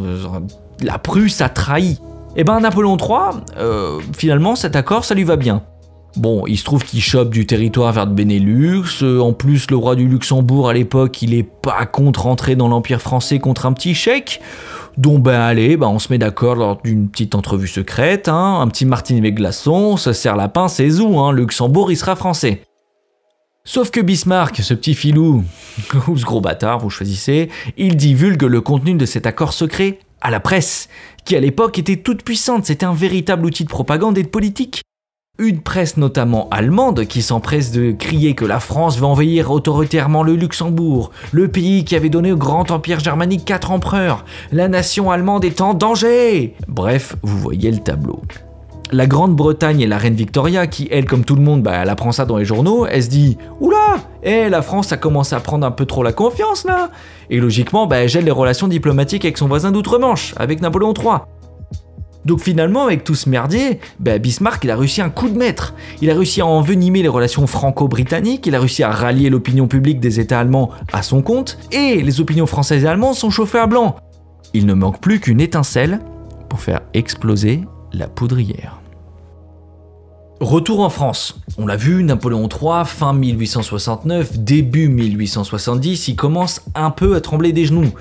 La 0.81 0.97
Prusse 0.97 1.41
a 1.41 1.49
trahi. 1.49 1.99
Et 2.39 2.43
eh 2.43 2.45
ben 2.45 2.61
Napoléon 2.61 2.95
III, 2.95 3.41
euh, 3.57 3.99
finalement 4.17 4.55
cet 4.55 4.77
accord 4.77 5.03
ça 5.03 5.13
lui 5.13 5.25
va 5.25 5.35
bien. 5.35 5.61
Bon, 6.15 6.45
il 6.47 6.57
se 6.57 6.63
trouve 6.63 6.85
qu'il 6.85 7.01
chope 7.01 7.31
du 7.31 7.45
territoire 7.45 7.91
vers 7.91 8.05
le 8.05 8.13
Benelux. 8.13 8.85
Euh, 9.01 9.19
en 9.19 9.33
plus, 9.33 9.69
le 9.69 9.75
roi 9.75 9.97
du 9.97 10.07
Luxembourg 10.07 10.69
à 10.69 10.73
l'époque, 10.73 11.21
il 11.21 11.33
est 11.33 11.43
pas 11.43 11.85
contre 11.85 12.21
rentrer 12.21 12.55
dans 12.55 12.69
l'Empire 12.69 13.01
français 13.01 13.39
contre 13.39 13.65
un 13.65 13.73
petit 13.73 13.93
chèque. 13.93 14.39
Donc, 14.95 15.21
ben 15.21 15.37
allez, 15.37 15.75
ben, 15.75 15.87
on 15.87 15.99
se 15.99 16.13
met 16.13 16.17
d'accord 16.17 16.55
lors 16.55 16.81
d'une 16.81 17.09
petite 17.09 17.35
entrevue 17.35 17.67
secrète. 17.67 18.29
Hein, 18.29 18.61
un 18.61 18.69
petit 18.69 18.85
martini 18.85 19.19
avec 19.19 19.35
glaçon, 19.35 19.73
on 19.73 19.97
se 19.97 20.13
sert 20.13 20.37
la 20.37 20.47
pince 20.47 20.75
c'est 20.75 20.89
zou. 20.89 21.19
Hein, 21.19 21.33
Luxembourg, 21.33 21.91
il 21.91 21.97
sera 21.97 22.15
français. 22.15 22.61
Sauf 23.65 23.91
que 23.91 23.99
Bismarck, 23.99 24.55
ce 24.63 24.73
petit 24.73 24.93
filou, 24.93 25.43
ou 26.07 26.17
ce 26.17 26.23
gros 26.23 26.39
bâtard, 26.39 26.79
vous 26.79 26.89
choisissez, 26.89 27.49
il 27.75 27.97
divulgue 27.97 28.43
le 28.43 28.61
contenu 28.61 28.93
de 28.93 29.05
cet 29.05 29.27
accord 29.27 29.51
secret 29.51 29.99
à 30.21 30.31
la 30.31 30.39
presse, 30.39 30.89
qui 31.29 31.35
à 31.35 31.39
l'époque 31.39 31.77
était 31.77 31.97
toute 31.97 32.23
puissante, 32.23 32.65
c'était 32.65 32.87
un 32.87 32.93
véritable 32.95 33.45
outil 33.45 33.63
de 33.63 33.69
propagande 33.69 34.17
et 34.17 34.23
de 34.23 34.27
politique. 34.27 34.81
Une 35.37 35.61
presse 35.61 35.95
notamment 35.95 36.49
allemande 36.49 37.05
qui 37.05 37.21
s'empresse 37.21 37.71
de 37.71 37.91
crier 37.91 38.33
que 38.33 38.45
la 38.45 38.59
France 38.59 38.97
va 38.97 39.05
envahir 39.05 39.51
autoritairement 39.51 40.23
le 40.23 40.35
Luxembourg, 40.35 41.11
le 41.31 41.47
pays 41.47 41.85
qui 41.85 41.95
avait 41.95 42.09
donné 42.09 42.31
au 42.31 42.35
grand 42.35 42.71
empire 42.71 42.99
germanique 42.99 43.45
quatre 43.45 43.69
empereurs, 43.69 44.25
la 44.51 44.67
nation 44.67 45.11
allemande 45.11 45.45
est 45.45 45.61
en 45.61 45.75
danger. 45.75 46.55
Bref, 46.67 47.15
vous 47.21 47.37
voyez 47.37 47.69
le 47.69 47.77
tableau 47.77 48.23
la 48.91 49.07
Grande-Bretagne 49.07 49.81
et 49.81 49.87
la 49.87 49.97
reine 49.97 50.15
Victoria, 50.15 50.67
qui 50.67 50.87
elle, 50.91 51.05
comme 51.05 51.23
tout 51.23 51.35
le 51.35 51.41
monde, 51.41 51.61
bah, 51.61 51.79
elle 51.81 51.89
apprend 51.89 52.11
ça 52.11 52.25
dans 52.25 52.37
les 52.37 52.45
journaux, 52.45 52.85
elle 52.85 53.03
se 53.03 53.09
dit 53.09 53.37
Oula, 53.59 53.97
eh, 54.23 54.49
la 54.49 54.61
France 54.61 54.91
a 54.91 54.97
commencé 54.97 55.35
à 55.35 55.39
prendre 55.39 55.65
un 55.65 55.71
peu 55.71 55.85
trop 55.85 56.03
la 56.03 56.11
confiance 56.11 56.65
là 56.65 56.89
Et 57.29 57.39
logiquement, 57.39 57.87
bah, 57.87 57.97
elle 57.97 58.09
gèle 58.09 58.25
les 58.25 58.31
relations 58.31 58.67
diplomatiques 58.67 59.25
avec 59.25 59.37
son 59.37 59.47
voisin 59.47 59.71
d'outre-Manche, 59.71 60.33
avec 60.37 60.61
Napoléon 60.61 60.93
III. 60.93 61.19
Donc 62.25 62.41
finalement, 62.41 62.85
avec 62.85 63.03
tout 63.03 63.15
ce 63.15 63.29
merdier, 63.29 63.79
bah, 63.99 64.17
Bismarck 64.17 64.63
il 64.63 64.71
a 64.71 64.75
réussi 64.75 65.01
un 65.01 65.09
coup 65.09 65.29
de 65.29 65.37
maître. 65.37 65.73
Il 66.01 66.09
a 66.09 66.13
réussi 66.13 66.41
à 66.41 66.45
envenimer 66.45 67.01
les 67.01 67.07
relations 67.07 67.47
franco-britanniques, 67.47 68.45
il 68.45 68.55
a 68.55 68.59
réussi 68.59 68.83
à 68.83 68.91
rallier 68.91 69.29
l'opinion 69.29 69.67
publique 69.67 69.99
des 69.99 70.19
États 70.19 70.39
allemands 70.39 70.71
à 70.91 71.01
son 71.01 71.21
compte, 71.21 71.57
et 71.71 72.01
les 72.01 72.21
opinions 72.21 72.47
françaises 72.47 72.83
et 72.83 72.87
allemandes 72.87 73.15
sont 73.15 73.29
chauffées 73.29 73.59
à 73.59 73.67
blanc. 73.67 73.95
Il 74.53 74.65
ne 74.65 74.73
manque 74.73 74.99
plus 74.99 75.19
qu'une 75.19 75.39
étincelle 75.39 75.99
pour 76.49 76.59
faire 76.59 76.81
exploser 76.93 77.61
la 77.93 78.07
poudrière. 78.07 78.78
Retour 80.39 80.79
en 80.79 80.89
France. 80.89 81.37
On 81.57 81.67
l'a 81.67 81.75
vu, 81.75 82.01
Napoléon 82.01 82.47
III, 82.47 82.85
fin 82.85 83.11
1869, 83.11 84.39
début 84.39 84.87
1870, 84.87 86.07
il 86.07 86.15
commence 86.15 86.61
un 86.75 86.91
peu 86.91 87.15
à 87.15 87.19
trembler 87.19 87.51
des 87.51 87.65
genoux. 87.65 87.91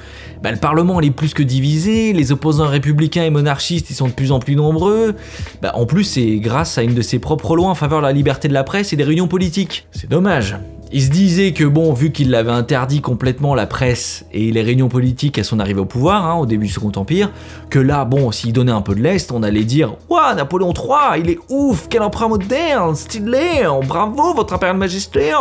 Bah, 0.41 0.53
le 0.53 0.59
Parlement 0.59 1.01
est 1.01 1.11
plus 1.11 1.35
que 1.35 1.43
divisé, 1.43 2.13
les 2.13 2.31
opposants 2.31 2.69
républicains 2.69 3.25
et 3.25 3.31
monarchistes 3.31 3.91
ils 3.91 3.95
sont 3.95 4.07
de 4.07 4.13
plus 4.13 4.31
en 4.31 4.39
plus 4.39 4.55
nombreux. 4.55 5.17
Bah, 5.63 5.73
en 5.75 5.85
plus, 5.85 6.05
c'est 6.05 6.37
grâce 6.37 6.79
à 6.79 6.85
une 6.85 6.95
de 6.95 7.03
ses 7.03 7.19
propres 7.19 7.57
lois 7.57 7.71
en 7.71 7.75
faveur 7.75 7.99
de 7.99 8.07
la 8.07 8.13
liberté 8.13 8.47
de 8.47 8.55
la 8.55 8.63
presse 8.63 8.93
et 8.93 8.97
des 8.97 9.05
réunions 9.05 9.27
politiques. 9.27 9.89
C'est 9.91 10.09
dommage. 10.09 10.57
Il 10.91 11.03
se 11.03 11.11
disait 11.11 11.53
que 11.53 11.65
bon, 11.65 11.93
vu 11.93 12.13
qu'il 12.13 12.35
avait 12.35 12.51
interdit 12.51 13.03
complètement 13.03 13.55
la 13.55 13.67
presse 13.67 14.25
et 14.33 14.51
les 14.51 14.63
réunions 14.63 14.89
politiques 14.89 15.39
à 15.39 15.45
son 15.45 15.61
arrivée 15.61 15.81
au 15.81 15.85
pouvoir, 15.85 16.25
hein, 16.25 16.37
au 16.37 16.47
début 16.47 16.67
du 16.67 16.73
Second 16.73 16.93
Empire, 16.97 17.31
que 17.69 17.79
là, 17.79 18.07
bon, 18.07 18.33
s'il 18.33 18.55
donnait 18.55 18.73
un 18.73 18.81
peu 18.81 18.95
de 18.95 19.03
l'Est, 19.03 19.31
on 19.31 19.43
allait 19.43 19.65
dire 19.65 19.97
Waouh, 20.09 20.35
Napoléon 20.35 20.73
III, 20.73 21.21
il 21.21 21.31
est 21.31 21.39
ouf, 21.51 21.89
quel 21.91 22.01
empereur 22.01 22.31
moderne, 22.31 22.95
stylé, 22.95 23.67
bravo, 23.87 24.33
votre 24.33 24.55
impérial 24.55 24.79
majesté 24.79 25.33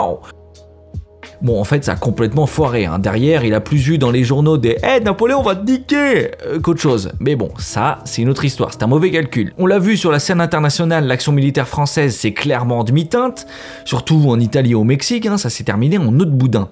Bon, 1.42 1.62
en 1.62 1.64
fait, 1.64 1.84
ça 1.86 1.94
a 1.94 1.96
complètement 1.96 2.48
foiré. 2.48 2.86
Hein. 2.86 2.98
Derrière, 2.98 3.46
il 3.46 3.54
a 3.54 3.60
plus 3.60 3.88
eu 3.90 3.98
dans 3.98 4.10
les 4.10 4.24
journaux 4.24 4.58
des 4.58 4.78
Eh, 4.84 5.00
Napoléon 5.02 5.44
va 5.44 5.56
te 5.56 5.70
niquer 5.70 6.32
euh, 6.46 6.60
qu'autre 6.60 6.82
chose. 6.82 7.12
Mais 7.20 7.36
bon, 7.36 7.50
ça, 7.60 8.00
c'est 8.06 8.24
une 8.24 8.30
autre 8.30 8.44
histoire. 8.44 8.72
C'est 8.74 8.82
un 8.82 8.88
mauvais 8.88 9.12
calcul. 9.12 9.54
On 9.60 9.68
l'a 9.68 9.78
vu 9.78 9.98
sur 9.98 10.12
la 10.12 10.20
scène 10.20 10.42
internationale, 10.42 11.06
l'action 11.06 11.32
militaire 11.32 11.68
française, 11.68 12.16
c'est 12.16 12.34
clairement 12.34 12.80
en 12.80 12.84
demi-teinte. 12.84 13.46
Surtout 13.86 14.24
en 14.30 14.40
Italie 14.40 14.72
et 14.72 14.76
au 14.76 14.84
Mexique, 14.84 15.28
hein, 15.28 15.38
ça 15.38 15.50
s'est 15.52 15.64
terminé 15.64 15.98
en 16.00 16.20
autre 16.20 16.32
boudin. 16.32 16.70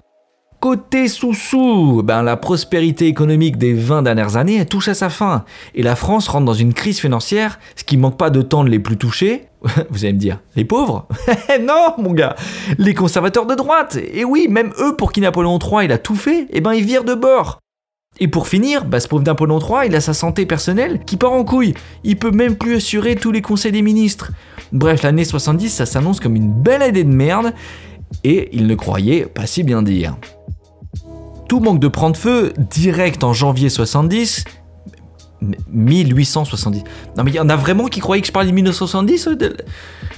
côté 0.59 1.07
sous-sous, 1.07 2.01
ben, 2.03 2.23
la 2.23 2.37
prospérité 2.37 3.05
économique 3.05 3.57
des 3.57 3.73
20 3.73 4.01
dernières 4.01 4.35
années 4.35 4.55
elle 4.55 4.65
touche 4.65 4.87
à 4.87 4.95
sa 4.95 5.09
fin. 5.09 5.45
Et 5.75 5.83
la 5.83 5.95
France 5.95 6.27
rentre 6.27 6.45
dans 6.45 6.55
une 6.55 6.73
crise 6.73 6.99
financière, 6.99 7.59
ce 7.75 7.83
qui 7.83 7.97
manque 7.97 8.17
pas 8.17 8.31
de 8.31 8.41
tendre 8.41 8.69
les 8.69 8.79
plus 8.79 8.97
touchés. 8.97 9.43
Vous 9.89 10.05
allez 10.05 10.13
me 10.13 10.19
dire, 10.19 10.39
les 10.55 10.65
pauvres? 10.65 11.07
Non, 11.61 11.93
mon 11.97 12.13
gars 12.13 12.35
Les 12.77 12.93
conservateurs 12.93 13.45
de 13.45 13.55
droite 13.55 13.97
Et 14.13 14.25
oui, 14.25 14.47
même 14.49 14.71
eux, 14.79 14.95
pour 14.95 15.11
qui 15.11 15.21
Napoléon 15.21 15.59
III 15.59 15.85
il 15.85 15.91
a 15.91 15.97
tout 15.97 16.15
fait, 16.15 16.47
eh 16.51 16.61
ben 16.61 16.73
ils 16.73 16.83
virent 16.83 17.03
de 17.03 17.15
bord 17.15 17.59
et 18.19 18.29
pour 18.29 18.47
finir, 18.47 18.85
bah, 18.85 19.01
ce 19.01 19.09
pauvre 19.09 19.23
Napoléon 19.23 19.59
III, 19.59 19.87
il 19.87 19.95
a 19.95 19.99
sa 19.99 20.13
santé 20.13 20.45
personnelle 20.45 21.03
qui 21.05 21.17
part 21.17 21.33
en 21.33 21.43
couille. 21.43 21.73
Il 22.05 22.17
peut 22.17 22.31
même 22.31 22.55
plus 22.55 22.75
assurer 22.75 23.15
tous 23.15 23.31
les 23.31 23.41
conseils 23.41 23.73
des 23.73 23.81
ministres. 23.81 24.31
Bref, 24.71 25.03
l'année 25.03 25.25
70, 25.25 25.69
ça 25.69 25.85
s'annonce 25.85 26.21
comme 26.21 26.37
une 26.37 26.49
belle 26.51 26.87
idée 26.87 27.03
de 27.03 27.13
merde, 27.13 27.53
et 28.23 28.49
il 28.53 28.67
ne 28.67 28.75
croyait 28.75 29.25
pas 29.25 29.45
si 29.47 29.63
bien 29.63 29.81
dire. 29.81 30.15
Tout 31.49 31.59
manque 31.59 31.79
de 31.79 31.89
prendre 31.89 32.15
feu 32.15 32.53
direct 32.57 33.23
en 33.23 33.33
janvier 33.33 33.69
70. 33.69 34.45
1870. 35.41 36.83
Non 37.17 37.23
mais 37.23 37.31
il 37.31 37.35
y 37.35 37.39
en 37.39 37.49
a 37.49 37.55
vraiment 37.55 37.85
qui 37.85 37.99
croyaient 37.99 38.21
que 38.21 38.27
je 38.27 38.31
parlais 38.31 38.49
de 38.49 38.55
1970 38.55 39.29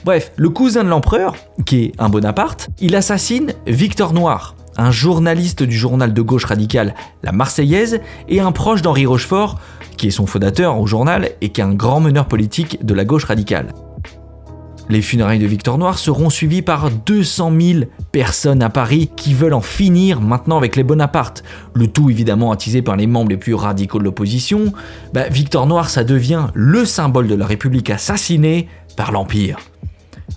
Bref, 0.05 0.31
le 0.35 0.49
cousin 0.49 0.83
de 0.83 0.89
l'empereur, 0.89 1.35
qui 1.65 1.85
est 1.85 1.91
un 1.97 2.09
Bonaparte, 2.09 2.69
il 2.79 2.95
assassine 2.95 3.53
Victor 3.65 4.13
Noir, 4.13 4.55
un 4.77 4.91
journaliste 4.91 5.63
du 5.63 5.75
journal 5.75 6.13
de 6.13 6.21
gauche 6.21 6.45
radical 6.45 6.93
La 7.23 7.31
Marseillaise 7.31 7.99
et 8.29 8.39
un 8.39 8.51
proche 8.51 8.81
d'Henri 8.81 9.05
Rochefort, 9.05 9.59
qui 9.97 10.07
est 10.07 10.11
son 10.11 10.27
fondateur 10.27 10.79
au 10.79 10.85
journal 10.85 11.31
et 11.41 11.49
qui 11.49 11.61
est 11.61 11.63
un 11.63 11.73
grand 11.73 11.99
meneur 11.99 12.27
politique 12.27 12.85
de 12.85 12.93
la 12.93 13.03
gauche 13.03 13.25
radicale. 13.25 13.73
Les 14.89 15.01
funérailles 15.01 15.39
de 15.39 15.45
Victor 15.45 15.77
Noir 15.77 15.97
seront 15.97 16.29
suivies 16.29 16.61
par 16.61 16.89
200 16.89 17.51
000 17.59 17.79
personnes 18.13 18.63
à 18.63 18.69
Paris 18.69 19.09
qui 19.17 19.33
veulent 19.33 19.53
en 19.53 19.61
finir 19.61 20.21
maintenant 20.21 20.57
avec 20.57 20.77
les 20.77 20.83
Bonaparte. 20.83 21.43
Le 21.73 21.87
tout 21.87 22.09
évidemment 22.09 22.51
attisé 22.51 22.81
par 22.81 22.95
les 22.95 23.05
membres 23.05 23.29
les 23.29 23.37
plus 23.37 23.53
radicaux 23.53 23.99
de 23.99 24.05
l'opposition. 24.05 24.71
Bah, 25.13 25.27
Victor 25.27 25.67
Noir, 25.67 25.89
ça 25.89 26.05
devient 26.05 26.47
le 26.53 26.85
symbole 26.85 27.27
de 27.27 27.35
la 27.35 27.45
République 27.45 27.89
assassinée 27.89 28.69
par 28.95 29.11
l'Empire. 29.11 29.59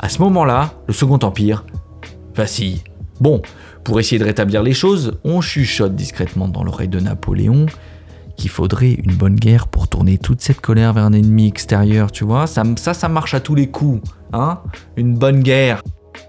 À 0.00 0.08
ce 0.08 0.18
moment-là, 0.22 0.74
le 0.88 0.94
Second 0.94 1.20
Empire 1.22 1.64
vacille. 2.34 2.82
Bon, 3.20 3.42
pour 3.84 4.00
essayer 4.00 4.18
de 4.18 4.24
rétablir 4.24 4.64
les 4.64 4.72
choses, 4.72 5.18
on 5.22 5.40
chuchote 5.40 5.94
discrètement 5.94 6.48
dans 6.48 6.64
l'oreille 6.64 6.88
de 6.88 6.98
Napoléon 6.98 7.66
qu'il 8.36 8.50
faudrait 8.50 8.92
une 8.92 9.14
bonne 9.14 9.36
guerre 9.36 9.68
pour 9.68 9.86
tourner 9.88 10.16
toute 10.16 10.40
cette 10.40 10.60
colère 10.60 10.94
vers 10.94 11.04
un 11.04 11.12
ennemi 11.12 11.46
extérieur, 11.46 12.10
tu 12.10 12.24
vois. 12.24 12.46
Ça, 12.46 12.64
ça, 12.76 12.94
ça 12.94 13.08
marche 13.08 13.34
à 13.34 13.40
tous 13.40 13.54
les 13.54 13.68
coups, 13.68 14.00
hein 14.32 14.60
Une 14.96 15.14
bonne 15.14 15.40
guerre. 15.40 15.82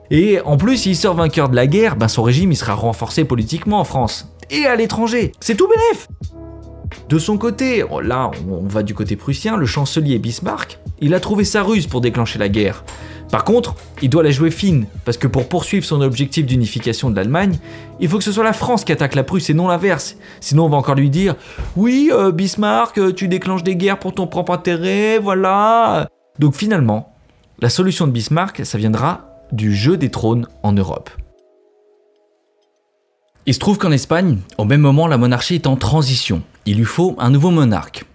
Et 0.09 0.41
en 0.41 0.57
plus, 0.57 0.77
s'il 0.77 0.95
sort 0.95 1.15
vainqueur 1.15 1.49
de 1.49 1.55
la 1.55 1.67
guerre, 1.67 1.95
ben 1.95 2.07
son 2.07 2.23
régime 2.23 2.51
il 2.51 2.57
sera 2.57 2.73
renforcé 2.73 3.23
politiquement 3.23 3.79
en 3.79 3.85
France 3.85 4.33
et 4.49 4.65
à 4.65 4.75
l'étranger. 4.75 5.31
C'est 5.39 5.55
tout 5.55 5.67
bénef. 5.67 6.07
De 7.09 7.17
son 7.17 7.37
côté, 7.37 7.83
là 8.03 8.31
on 8.49 8.67
va 8.67 8.83
du 8.83 8.93
côté 8.93 9.15
prussien, 9.15 9.55
le 9.57 9.65
chancelier 9.65 10.19
Bismarck, 10.19 10.79
il 10.99 11.13
a 11.13 11.19
trouvé 11.19 11.45
sa 11.45 11.63
ruse 11.63 11.87
pour 11.87 12.01
déclencher 12.01 12.39
la 12.39 12.49
guerre. 12.49 12.83
Par 13.31 13.45
contre, 13.45 13.75
il 14.01 14.09
doit 14.09 14.23
la 14.23 14.31
jouer 14.31 14.51
fine, 14.51 14.87
parce 15.05 15.17
que 15.17 15.27
pour 15.27 15.47
poursuivre 15.47 15.85
son 15.85 16.01
objectif 16.01 16.45
d'unification 16.45 17.09
de 17.09 17.15
l'Allemagne, 17.15 17.57
il 18.01 18.09
faut 18.09 18.17
que 18.17 18.25
ce 18.25 18.33
soit 18.33 18.43
la 18.43 18.51
France 18.51 18.83
qui 18.83 18.91
attaque 18.91 19.15
la 19.15 19.23
Prusse 19.23 19.49
et 19.49 19.53
non 19.53 19.69
l'inverse. 19.69 20.17
Sinon, 20.41 20.65
on 20.65 20.69
va 20.69 20.75
encore 20.75 20.95
lui 20.95 21.09
dire 21.09 21.35
Oui, 21.77 22.11
euh, 22.11 22.33
Bismarck, 22.33 22.97
euh, 22.97 23.13
tu 23.13 23.29
déclenches 23.29 23.63
des 23.63 23.77
guerres 23.77 23.99
pour 23.99 24.13
ton 24.13 24.27
propre 24.27 24.51
intérêt, 24.51 25.17
voilà. 25.17 26.09
Donc 26.39 26.55
finalement, 26.55 27.10
la 27.61 27.69
solution 27.69 28.07
de 28.07 28.11
Bismarck, 28.11 28.65
ça 28.65 28.79
viendra 28.79 29.37
du 29.51 29.75
jeu 29.75 29.95
des 29.95 30.09
trônes 30.09 30.47
en 30.63 30.73
Europe. 30.73 31.11
Il 33.45 33.53
se 33.53 33.59
trouve 33.59 33.77
qu'en 33.77 33.91
Espagne, 33.91 34.39
au 34.57 34.65
même 34.65 34.81
moment, 34.81 35.05
la 35.05 35.19
monarchie 35.19 35.55
est 35.55 35.67
en 35.67 35.75
transition. 35.75 36.41
Il 36.65 36.77
lui 36.77 36.85
faut 36.85 37.15
un 37.19 37.29
nouveau 37.29 37.51
monarque. 37.51 38.05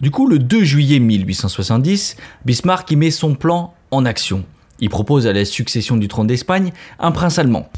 Du 0.00 0.10
coup, 0.10 0.26
le 0.26 0.38
2 0.38 0.64
juillet 0.64 1.00
1870, 1.00 2.16
Bismarck 2.46 2.90
y 2.90 2.96
met 2.96 3.10
son 3.10 3.34
plan 3.34 3.74
en 3.90 4.06
action. 4.06 4.44
Il 4.80 4.88
propose 4.88 5.26
à 5.26 5.34
la 5.34 5.44
succession 5.44 5.96
du 5.96 6.08
trône 6.08 6.26
d'Espagne 6.26 6.72
un 6.98 7.12
prince 7.12 7.38
allemand. 7.38 7.68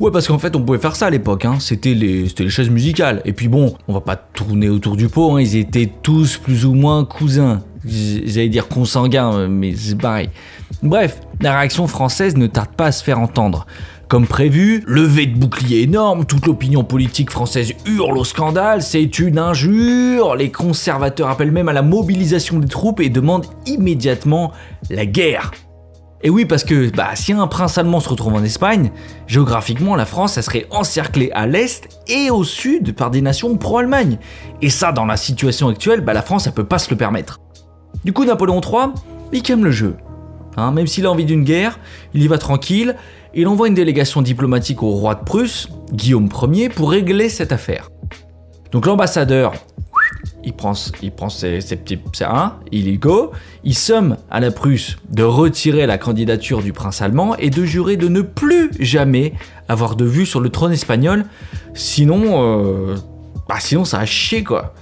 Ouais, 0.00 0.10
parce 0.10 0.26
qu'en 0.26 0.38
fait, 0.38 0.56
on 0.56 0.62
pouvait 0.62 0.78
faire 0.78 0.96
ça 0.96 1.06
à 1.06 1.10
l'époque, 1.10 1.44
hein. 1.44 1.56
c'était 1.60 1.94
les, 1.94 2.24
les, 2.36 2.50
chaises 2.50 2.70
musicales. 2.70 3.22
Et 3.24 3.32
puis 3.32 3.46
bon, 3.46 3.74
on 3.86 3.92
va 3.92 4.00
pas 4.00 4.16
tourner 4.16 4.68
autour 4.68 4.96
du 4.96 5.08
pot, 5.08 5.36
hein. 5.36 5.40
ils 5.40 5.56
étaient 5.56 5.90
tous 6.02 6.36
plus 6.36 6.66
ou 6.66 6.74
moins 6.74 7.04
cousins. 7.04 7.62
J'allais 7.86 8.48
dire 8.48 8.66
consanguins, 8.66 9.46
mais 9.48 9.74
c'est 9.76 9.96
pareil. 9.96 10.30
Bref, 10.82 11.20
la 11.40 11.58
réaction 11.58 11.86
française 11.86 12.36
ne 12.36 12.46
tarde 12.46 12.70
pas 12.76 12.86
à 12.86 12.92
se 12.92 13.04
faire 13.04 13.20
entendre. 13.20 13.66
Comme 14.08 14.26
prévu, 14.26 14.82
levée 14.86 15.26
de 15.26 15.38
bouclier 15.38 15.82
énorme, 15.82 16.24
toute 16.24 16.46
l'opinion 16.46 16.84
politique 16.84 17.30
française 17.30 17.72
hurle 17.86 18.18
au 18.18 18.24
scandale, 18.24 18.82
c'est 18.82 19.18
une 19.18 19.38
injure, 19.38 20.34
les 20.36 20.50
conservateurs 20.50 21.28
appellent 21.28 21.52
même 21.52 21.68
à 21.68 21.72
la 21.72 21.82
mobilisation 21.82 22.58
des 22.58 22.68
troupes 22.68 23.00
et 23.00 23.08
demandent 23.08 23.46
immédiatement 23.66 24.52
la 24.90 25.06
guerre. 25.06 25.52
Et 26.26 26.30
oui, 26.30 26.46
parce 26.46 26.64
que 26.64 26.90
bah, 26.90 27.10
si 27.14 27.34
un 27.34 27.46
prince 27.46 27.76
allemand 27.76 28.00
se 28.00 28.08
retrouve 28.08 28.32
en 28.32 28.42
Espagne, 28.42 28.90
géographiquement, 29.26 29.94
la 29.94 30.06
France, 30.06 30.40
serait 30.40 30.66
encerclée 30.70 31.30
à 31.34 31.46
l'est 31.46 31.86
et 32.08 32.30
au 32.30 32.44
sud 32.44 32.94
par 32.94 33.10
des 33.10 33.20
nations 33.20 33.54
pro-Allemagne. 33.58 34.18
Et 34.62 34.70
ça, 34.70 34.90
dans 34.90 35.04
la 35.04 35.18
situation 35.18 35.68
actuelle, 35.68 36.00
bah, 36.00 36.14
la 36.14 36.22
France, 36.22 36.46
elle 36.46 36.54
peut 36.54 36.64
pas 36.64 36.78
se 36.78 36.88
le 36.88 36.96
permettre. 36.96 37.40
Du 38.06 38.14
coup, 38.14 38.24
Napoléon 38.24 38.62
III, 38.62 38.94
il 39.32 39.42
calme 39.42 39.64
le 39.64 39.70
jeu. 39.70 39.96
Hein, 40.56 40.72
même 40.72 40.86
s'il 40.86 41.04
a 41.04 41.10
envie 41.10 41.26
d'une 41.26 41.44
guerre, 41.44 41.78
il 42.14 42.22
y 42.22 42.26
va 42.26 42.38
tranquille. 42.38 42.96
Il 43.34 43.46
envoie 43.46 43.68
une 43.68 43.74
délégation 43.74 44.22
diplomatique 44.22 44.82
au 44.82 44.92
roi 44.92 45.16
de 45.16 45.24
Prusse, 45.24 45.68
Guillaume 45.92 46.30
Ier, 46.52 46.70
pour 46.70 46.90
régler 46.90 47.28
cette 47.28 47.52
affaire. 47.52 47.90
Donc 48.72 48.86
l'ambassadeur, 48.86 49.52
il 50.44 50.52
prend, 50.52 50.74
ses, 50.74 51.60
petits 51.60 51.98
serins, 52.12 52.58
il 52.70 52.88
y 52.88 52.98
go, 52.98 53.32
il 53.64 53.74
somme 53.74 54.16
à 54.30 54.40
la 54.40 54.50
Prusse 54.50 54.96
de 55.08 55.22
retirer 55.22 55.86
la 55.86 55.98
candidature 55.98 56.62
du 56.62 56.72
prince 56.72 57.02
allemand 57.02 57.36
et 57.36 57.50
de 57.50 57.64
jurer 57.64 57.96
de 57.96 58.08
ne 58.08 58.20
plus 58.20 58.70
jamais 58.78 59.32
avoir 59.68 59.96
de 59.96 60.04
vue 60.04 60.26
sur 60.26 60.40
le 60.40 60.50
trône 60.50 60.72
espagnol, 60.72 61.24
sinon, 61.74 62.42
euh, 62.42 62.96
bah 63.48 63.56
sinon 63.60 63.84
ça 63.84 63.98
a 63.98 64.06
chier 64.06 64.44
quoi. 64.44 64.74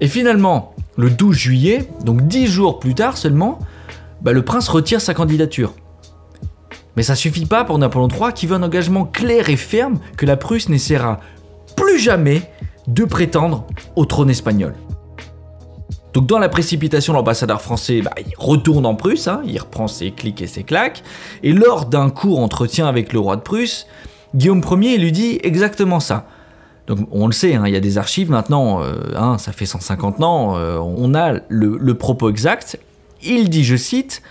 Et 0.00 0.08
finalement, 0.08 0.74
le 0.96 1.10
12 1.10 1.36
juillet, 1.36 1.88
donc 2.04 2.26
dix 2.26 2.46
jours 2.46 2.78
plus 2.78 2.94
tard 2.94 3.16
seulement, 3.16 3.58
bah 4.22 4.32
le 4.32 4.42
prince 4.42 4.68
retire 4.68 5.00
sa 5.00 5.14
candidature. 5.14 5.74
Mais 6.96 7.02
ça 7.02 7.14
suffit 7.14 7.46
pas 7.46 7.64
pour 7.64 7.78
Napoléon 7.78 8.08
III 8.08 8.32
qui 8.34 8.46
veut 8.46 8.54
un 8.54 8.62
engagement 8.62 9.04
clair 9.04 9.48
et 9.48 9.56
ferme 9.56 9.98
que 10.16 10.26
la 10.26 10.36
Prusse 10.36 10.68
n'essaiera 10.68 11.20
plus 11.76 11.98
jamais 11.98 12.42
de 12.86 13.04
prétendre 13.04 13.66
au 13.96 14.04
trône 14.04 14.30
espagnol. 14.30 14.74
Donc 16.14 16.26
dans 16.26 16.38
la 16.38 16.48
précipitation, 16.48 17.12
l'ambassadeur 17.12 17.60
français, 17.60 18.00
bah, 18.00 18.12
il 18.24 18.32
retourne 18.38 18.86
en 18.86 18.94
Prusse, 18.94 19.26
hein, 19.26 19.42
il 19.44 19.58
reprend 19.58 19.88
ses 19.88 20.12
clics 20.12 20.40
et 20.40 20.46
ses 20.46 20.62
claques, 20.62 21.02
et 21.42 21.52
lors 21.52 21.86
d'un 21.86 22.08
court 22.08 22.38
entretien 22.38 22.86
avec 22.86 23.12
le 23.12 23.18
roi 23.18 23.34
de 23.34 23.40
Prusse, 23.40 23.88
Guillaume 24.34 24.62
Ier 24.80 24.96
lui 24.96 25.10
dit 25.10 25.40
exactement 25.42 25.98
ça. 25.98 26.26
Donc 26.86 27.00
on 27.10 27.26
le 27.26 27.32
sait, 27.32 27.56
hein, 27.56 27.64
il 27.66 27.72
y 27.72 27.76
a 27.76 27.80
des 27.80 27.98
archives 27.98 28.30
maintenant, 28.30 28.80
euh, 28.82 28.94
hein, 29.16 29.38
ça 29.38 29.50
fait 29.50 29.66
150 29.66 30.22
ans, 30.22 30.56
euh, 30.56 30.78
on 30.78 31.14
a 31.14 31.32
le, 31.48 31.76
le 31.78 31.94
propos 31.94 32.30
exact. 32.30 32.78
Il 33.20 33.50
dit, 33.50 33.64
je 33.64 33.74
cite, 33.74 34.22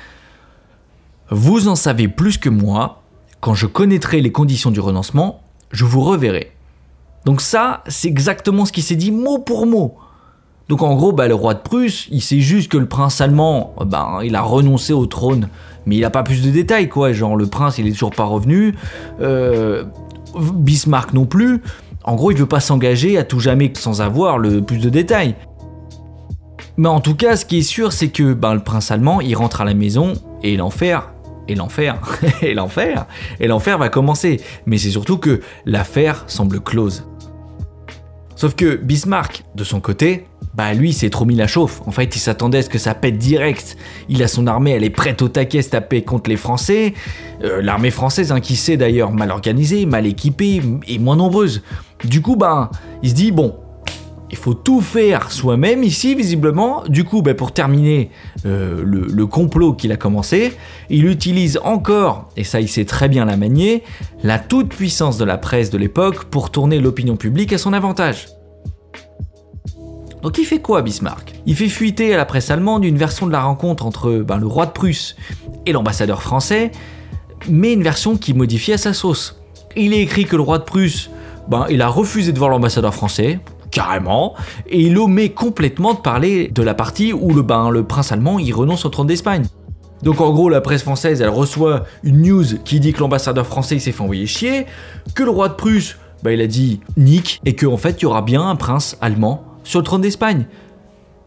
Vous 1.32 1.68
en 1.68 1.76
savez 1.76 2.08
plus 2.08 2.38
que 2.38 2.50
moi, 2.50 3.02
quand 3.42 3.56
je 3.56 3.66
connaîtrai 3.66 4.22
les 4.22 4.32
conditions 4.32 4.72
du 4.72 4.80
renoncement, 4.80 5.42
je 5.72 5.84
vous 5.84 6.02
reverrai. 6.02 6.54
Donc 7.26 7.42
ça, 7.42 7.84
c'est 7.88 8.08
exactement 8.08 8.66
ce 8.66 8.72
qui 8.72 8.82
s'est 8.82 8.96
dit 8.96 9.12
mot 9.12 9.40
pour 9.40 9.66
mot. 9.66 9.98
Donc 10.70 10.82
en 10.82 10.96
gros, 10.96 11.12
bah, 11.12 11.28
le 11.28 11.36
roi 11.36 11.54
de 11.54 11.60
Prusse, 11.60 12.08
il 12.12 12.22
sait 12.22 12.40
juste 12.40 12.72
que 12.72 12.78
le 12.78 12.86
prince 12.86 13.20
allemand, 13.22 13.74
bah, 13.86 14.20
il 14.24 14.36
a 14.36 14.42
renoncé 14.42 14.94
au 14.94 15.06
trône, 15.06 15.50
mais 15.86 15.96
il 15.96 16.02
n'a 16.02 16.10
pas 16.10 16.24
plus 16.24 16.42
de 16.42 16.50
détails, 16.50 16.90
quoi. 16.90 17.12
Genre 17.12 17.36
le 17.36 17.48
prince, 17.48 17.78
il 17.78 17.88
est 17.88 17.92
toujours 17.92 18.12
pas 18.12 18.24
revenu, 18.24 18.76
euh, 19.22 19.84
Bismarck 20.36 21.14
non 21.14 21.26
plus. 21.26 21.62
En 22.06 22.16
gros, 22.16 22.32
il 22.32 22.38
veut 22.38 22.46
pas 22.46 22.60
s'engager 22.60 23.18
à 23.18 23.24
tout 23.24 23.40
jamais 23.40 23.72
sans 23.78 24.02
avoir 24.02 24.38
le 24.38 24.62
plus 24.62 24.80
de 24.80 24.90
détails. 24.90 25.36
Mais 26.78 26.90
en 26.90 27.02
tout 27.02 27.16
cas, 27.16 27.36
ce 27.36 27.46
qui 27.46 27.60
est 27.60 27.64
sûr, 27.64 27.94
c'est 27.94 28.10
que 28.10 28.34
bah, 28.34 28.54
le 28.54 28.62
prince 28.62 28.90
allemand, 28.90 29.22
il 29.22 29.36
rentre 29.36 29.62
à 29.62 29.66
la 29.66 29.74
maison 29.74 30.14
et 30.42 30.58
l'enfer, 30.58 31.12
et 31.48 31.56
l'enfer, 31.56 32.00
et 32.42 32.54
l'enfer, 32.54 33.06
et 33.40 33.48
l'enfer 33.48 33.78
va 33.78 33.90
commencer. 33.90 34.42
Mais 34.66 34.78
c'est 34.78 34.90
surtout 34.90 35.18
que 35.18 35.42
l'affaire 35.66 36.24
semble 36.28 36.62
close. 36.62 37.06
Sauf 38.36 38.56
que 38.56 38.76
Bismarck, 38.76 39.44
de 39.56 39.64
son 39.64 39.80
côté, 39.80 40.26
bah 40.54 40.74
lui 40.74 40.94
s'est 40.94 41.10
trop 41.10 41.26
mis 41.26 41.36
la 41.36 41.48
chauffe. 41.48 41.82
En 41.86 41.92
fait, 41.92 42.16
il 42.16 42.20
s'attendait 42.20 42.60
à 42.60 42.62
ce 42.62 42.70
que 42.70 42.78
ça 42.78 42.94
pète 42.94 43.18
direct. 43.18 43.78
Il 44.10 44.22
a 44.24 44.28
son 44.28 44.48
armée, 44.48 44.72
elle 44.72 44.84
est 44.84 44.90
prête 44.90 45.22
au 45.22 45.28
taquet 45.28 45.62
se 45.62 45.70
taper 45.70 46.04
contre 46.04 46.30
les 46.30 46.38
Français. 46.38 46.94
Euh, 47.44 47.62
l'armée 47.62 47.92
française, 47.92 48.32
hein, 48.32 48.40
qui 48.40 48.56
sait 48.56 48.78
d'ailleurs 48.78 49.12
mal 49.12 49.32
organisée, 49.32 49.86
mal 49.86 50.06
équipée 50.06 50.62
et 50.88 51.00
moins 51.00 51.16
nombreuse. 51.16 51.64
Du 52.04 52.22
coup, 52.22 52.36
bah, 52.36 52.70
il 53.02 53.10
se 53.10 53.16
dit 53.16 53.32
bon, 53.32 53.56
il 54.30 54.38
faut 54.38 54.54
tout 54.54 54.82
faire 54.82 55.32
soi-même 55.32 55.84
ici, 55.84 56.16
visiblement. 56.16 56.84
Du 56.88 57.04
coup, 57.04 57.22
ben, 57.22 57.36
pour 57.36 57.52
terminer 57.52 58.10
euh, 58.46 58.82
le, 58.84 59.08
le, 59.08 59.28
complot 59.28 59.74
qu'il 59.74 59.92
a 59.92 59.98
commencé, 59.98 60.54
il 60.90 61.06
utilise 61.06 61.60
encore, 61.64 62.30
et 62.36 62.44
ça 62.44 62.60
il 62.60 62.68
sait 62.68 62.86
très 62.86 63.10
bien 63.10 63.26
la 63.26 63.38
manier, 63.38 63.84
la 64.24 64.40
toute-puissance 64.40 65.18
de 65.18 65.26
la 65.26 65.38
presse 65.38 65.70
de 65.70 65.78
l'époque 65.78 66.26
pour 66.26 66.50
tourner 66.50 66.80
l'opinion 66.80 67.16
publique 67.16 67.54
à 67.54 67.58
son 67.58 67.74
avantage. 67.74 68.28
Donc 70.24 70.38
il 70.38 70.46
fait 70.46 70.60
quoi 70.60 70.82
Bismarck? 70.82 71.34
Il 71.46 71.54
fait 71.54 71.68
fuiter 71.68 72.14
à 72.14 72.18
la 72.18 72.24
presse 72.24 72.50
allemande 72.50 72.86
une 72.86 72.98
version 72.98 73.28
de 73.28 73.34
la 73.34 73.44
rencontre 73.44 73.86
entre 73.86 74.20
ben, 74.20 74.38
le 74.38 74.48
roi 74.48 74.66
de 74.66 74.72
Prusse 74.72 75.18
et 75.66 75.74
l'ambassadeur 75.74 76.24
français, 76.24 76.72
mais 77.50 77.74
une 77.74 77.84
version 77.84 78.16
qui 78.16 78.34
modifie 78.34 78.72
à 78.72 78.78
sa 78.78 78.94
sauce. 78.94 79.42
Il 79.76 79.94
est 79.94 80.00
écrit 80.00 80.24
que 80.24 80.38
le 80.38 80.42
roi 80.42 80.60
de 80.60 80.64
Prusse, 80.64 81.10
ben, 81.50 81.66
il 81.70 81.82
a 81.82 81.90
refusé 81.90 82.32
de 82.32 82.40
voir 82.40 82.50
l'ambassadeur 82.50 82.94
français, 82.94 83.42
carrément, 83.70 84.34
et 84.70 84.80
il 84.80 84.98
omet 84.98 85.30
complètement 85.30 85.94
de 85.94 86.00
parler 86.00 86.48
de 86.48 86.64
la 86.64 86.74
partie 86.74 87.12
où 87.12 87.34
le, 87.34 87.42
ben, 87.42 87.70
le 87.70 87.84
prince 87.84 88.14
allemand 88.14 88.38
renonce 88.54 88.86
au 88.86 88.90
trône 88.90 89.08
d'Espagne. 89.08 89.44
Donc 90.04 90.22
en 90.22 90.32
gros, 90.32 90.48
la 90.48 90.62
presse 90.62 90.84
française, 90.84 91.20
elle 91.20 91.30
reçoit 91.30 91.84
une 92.02 92.22
news 92.22 92.46
qui 92.64 92.80
dit 92.80 92.94
que 92.94 93.02
l'ambassadeur 93.02 93.46
français 93.46 93.78
s'est 93.78 93.92
fait 93.92 94.02
envoyer 94.02 94.26
chier, 94.26 94.68
que 95.16 95.24
le 95.24 95.32
roi 95.32 95.50
de 95.50 95.56
Prusse, 95.56 95.98
ben, 96.24 96.32
il 96.32 96.40
a 96.40 96.48
dit 96.48 96.80
nique, 96.96 97.42
et 97.44 97.58
qu'en 97.58 97.74
en 97.74 97.78
fait, 97.78 98.00
il 98.00 98.04
y 98.04 98.06
aura 98.06 98.22
bien 98.22 98.48
un 98.48 98.56
prince 98.56 98.98
allemand 99.02 99.44
sur 99.64 99.80
le 99.80 99.86
trône 99.86 100.02
d'Espagne. 100.02 100.46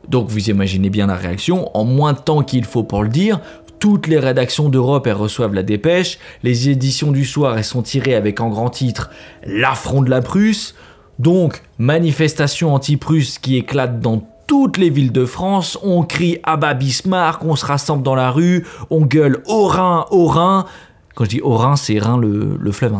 Donc 0.09 0.29
vous 0.29 0.51
imaginez 0.51 0.91
bien 0.91 1.07
la 1.07 1.17
réaction, 1.17 1.77
en 1.77 1.85
moins 1.85 2.13
de 2.13 2.19
temps 2.19 2.43
qu'il 2.43 2.65
faut 2.65 2.85
pour 2.85 3.03
le 3.03 3.09
dire, 3.09 3.41
toutes 3.79 4.07
les 4.07 4.19
rédactions 4.19 4.69
d'Europe 4.69 5.09
reçoivent 5.13 5.55
la 5.55 5.63
dépêche, 5.63 6.19
les 6.43 6.71
éditions 6.71 7.13
du 7.13 7.25
soir 7.25 7.59
elles 7.59 7.65
sont 7.65 7.83
tirées 7.83 8.15
avec 8.15 8.41
en 8.41 8.49
grand 8.49 8.71
titre 8.71 9.11
L'affront 9.45 10.03
de 10.03 10.11
la 10.11 10.23
Prusse, 10.23 10.75
donc, 11.19 11.63
manifestation 11.79 12.75
anti-prusse 12.75 13.39
qui 13.39 13.57
éclate 13.57 14.01
dans 14.01 14.23
toutes 14.47 14.77
les 14.77 14.91
villes 14.91 15.13
de 15.13 15.25
France, 15.25 15.79
on 15.83 16.03
crie 16.03 16.39
Abba 16.45 16.75
Bismarck, 16.75 17.43
on 17.45 17.57
se 17.57 17.65
rassemble 17.65 18.03
dans 18.03 18.15
la 18.15 18.31
rue, 18.31 18.67
on 18.91 19.05
gueule 19.05 19.43
au 19.47 19.67
Rhin, 19.67 20.05
au 20.11 20.27
Rhin. 20.27 20.67
Quand 21.15 21.25
je 21.25 21.31
dis 21.31 21.41
au 21.41 21.57
Rhin, 21.57 21.77
c'est 21.77 21.99
Rhin 21.99 22.19
le, 22.19 22.57
le 22.61 22.73
fleuve. 22.73 22.97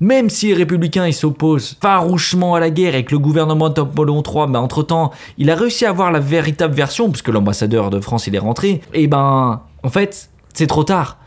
Même 0.00 0.28
si 0.28 0.48
les 0.48 0.54
républicains 0.54 1.10
s'opposent 1.12 1.76
farouchement 1.80 2.54
à 2.54 2.60
la 2.60 2.70
guerre 2.70 2.94
et 2.94 3.04
que 3.04 3.12
le 3.12 3.18
gouvernement 3.18 3.70
de 3.70 3.80
Napoléon 3.80 4.22
III, 4.22 4.46
ben, 4.48 4.60
entre-temps, 4.60 5.10
il 5.38 5.50
a 5.50 5.54
réussi 5.54 5.86
à 5.86 5.90
avoir 5.90 6.12
la 6.12 6.20
véritable 6.20 6.74
version, 6.74 7.10
puisque 7.10 7.28
l'ambassadeur 7.28 7.90
de 7.90 8.00
France 8.00 8.26
il 8.26 8.34
est 8.34 8.40
rentré, 8.40 8.82
et 8.92 9.06
ben 9.06 9.62
en 9.82 9.88
fait, 9.88 10.30
c'est 10.52 10.66
trop 10.66 10.84
tard. 10.84 11.18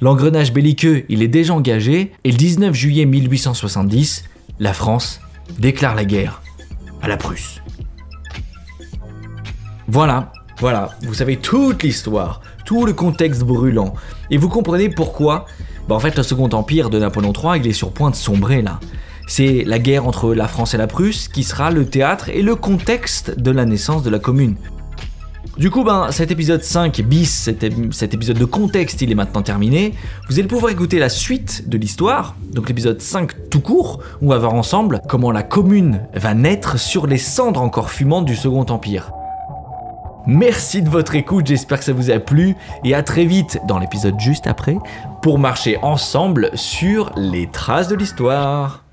L'engrenage 0.00 0.52
belliqueux, 0.52 1.04
il 1.08 1.22
est 1.22 1.28
déjà 1.28 1.54
engagé, 1.54 2.12
et 2.24 2.30
le 2.30 2.36
19 2.36 2.74
juillet 2.74 3.04
1870, 3.04 4.24
la 4.60 4.72
France 4.72 5.20
déclare 5.58 5.94
la 5.94 6.04
guerre 6.04 6.42
à 7.02 7.08
la 7.08 7.16
Prusse. 7.16 7.60
Voilà, 9.88 10.32
voilà, 10.58 10.90
vous 11.02 11.14
savez 11.14 11.36
toute 11.36 11.82
l'histoire, 11.82 12.40
tout 12.64 12.86
le 12.86 12.92
contexte 12.92 13.42
brûlant, 13.42 13.94
et 14.30 14.36
vous 14.36 14.48
comprenez 14.48 14.88
pourquoi 14.88 15.46
bah 15.88 15.94
en 15.94 16.00
fait 16.00 16.16
le 16.16 16.22
Second 16.22 16.48
Empire 16.50 16.90
de 16.90 16.98
Napoléon 16.98 17.32
III 17.32 17.60
il 17.60 17.66
est 17.66 17.72
sur 17.72 17.92
point 17.92 18.10
de 18.10 18.16
sombrer 18.16 18.62
là. 18.62 18.80
C'est 19.26 19.64
la 19.66 19.78
guerre 19.78 20.06
entre 20.06 20.34
la 20.34 20.48
France 20.48 20.74
et 20.74 20.76
la 20.76 20.86
Prusse 20.86 21.28
qui 21.28 21.44
sera 21.44 21.70
le 21.70 21.86
théâtre 21.86 22.28
et 22.28 22.42
le 22.42 22.56
contexte 22.56 23.38
de 23.38 23.50
la 23.50 23.64
naissance 23.64 24.02
de 24.02 24.10
la 24.10 24.18
commune. 24.18 24.56
Du 25.56 25.70
coup, 25.70 25.84
ben, 25.84 26.08
cet 26.10 26.32
épisode 26.32 26.64
5 26.64 27.00
bis, 27.02 27.30
cet, 27.30 27.62
épisode 28.14 28.38
de 28.38 28.44
contexte, 28.44 29.02
il 29.02 29.12
est 29.12 29.14
maintenant 29.14 29.42
terminé. 29.42 29.94
Vous 30.28 30.40
allez 30.40 30.48
pouvoir 30.48 30.72
écouter 30.72 30.98
la 30.98 31.08
suite 31.08 31.68
de 31.68 31.78
l'histoire, 31.78 32.34
donc 32.52 32.68
l'épisode 32.68 33.00
5 33.00 33.50
tout 33.50 33.60
court, 33.60 34.00
où 34.20 34.26
on 34.26 34.30
va 34.30 34.38
voir 34.38 34.54
ensemble 34.54 35.00
comment 35.08 35.30
la 35.30 35.44
commune 35.44 36.00
va 36.12 36.34
naître 36.34 36.76
sur 36.78 37.06
les 37.06 37.18
cendres 37.18 37.62
encore 37.62 37.90
fumantes 37.90 38.24
du 38.24 38.34
Second 38.34 38.66
Empire. 38.68 39.13
Merci 40.26 40.80
de 40.80 40.88
votre 40.88 41.14
écoute, 41.16 41.46
j'espère 41.46 41.78
que 41.78 41.84
ça 41.84 41.92
vous 41.92 42.10
a 42.10 42.18
plu 42.18 42.56
et 42.82 42.94
à 42.94 43.02
très 43.02 43.26
vite 43.26 43.60
dans 43.68 43.78
l'épisode 43.78 44.18
juste 44.18 44.46
après 44.46 44.76
pour 45.20 45.38
marcher 45.38 45.76
ensemble 45.82 46.50
sur 46.54 47.12
les 47.16 47.46
traces 47.46 47.88
de 47.88 47.94
l'histoire. 47.94 48.84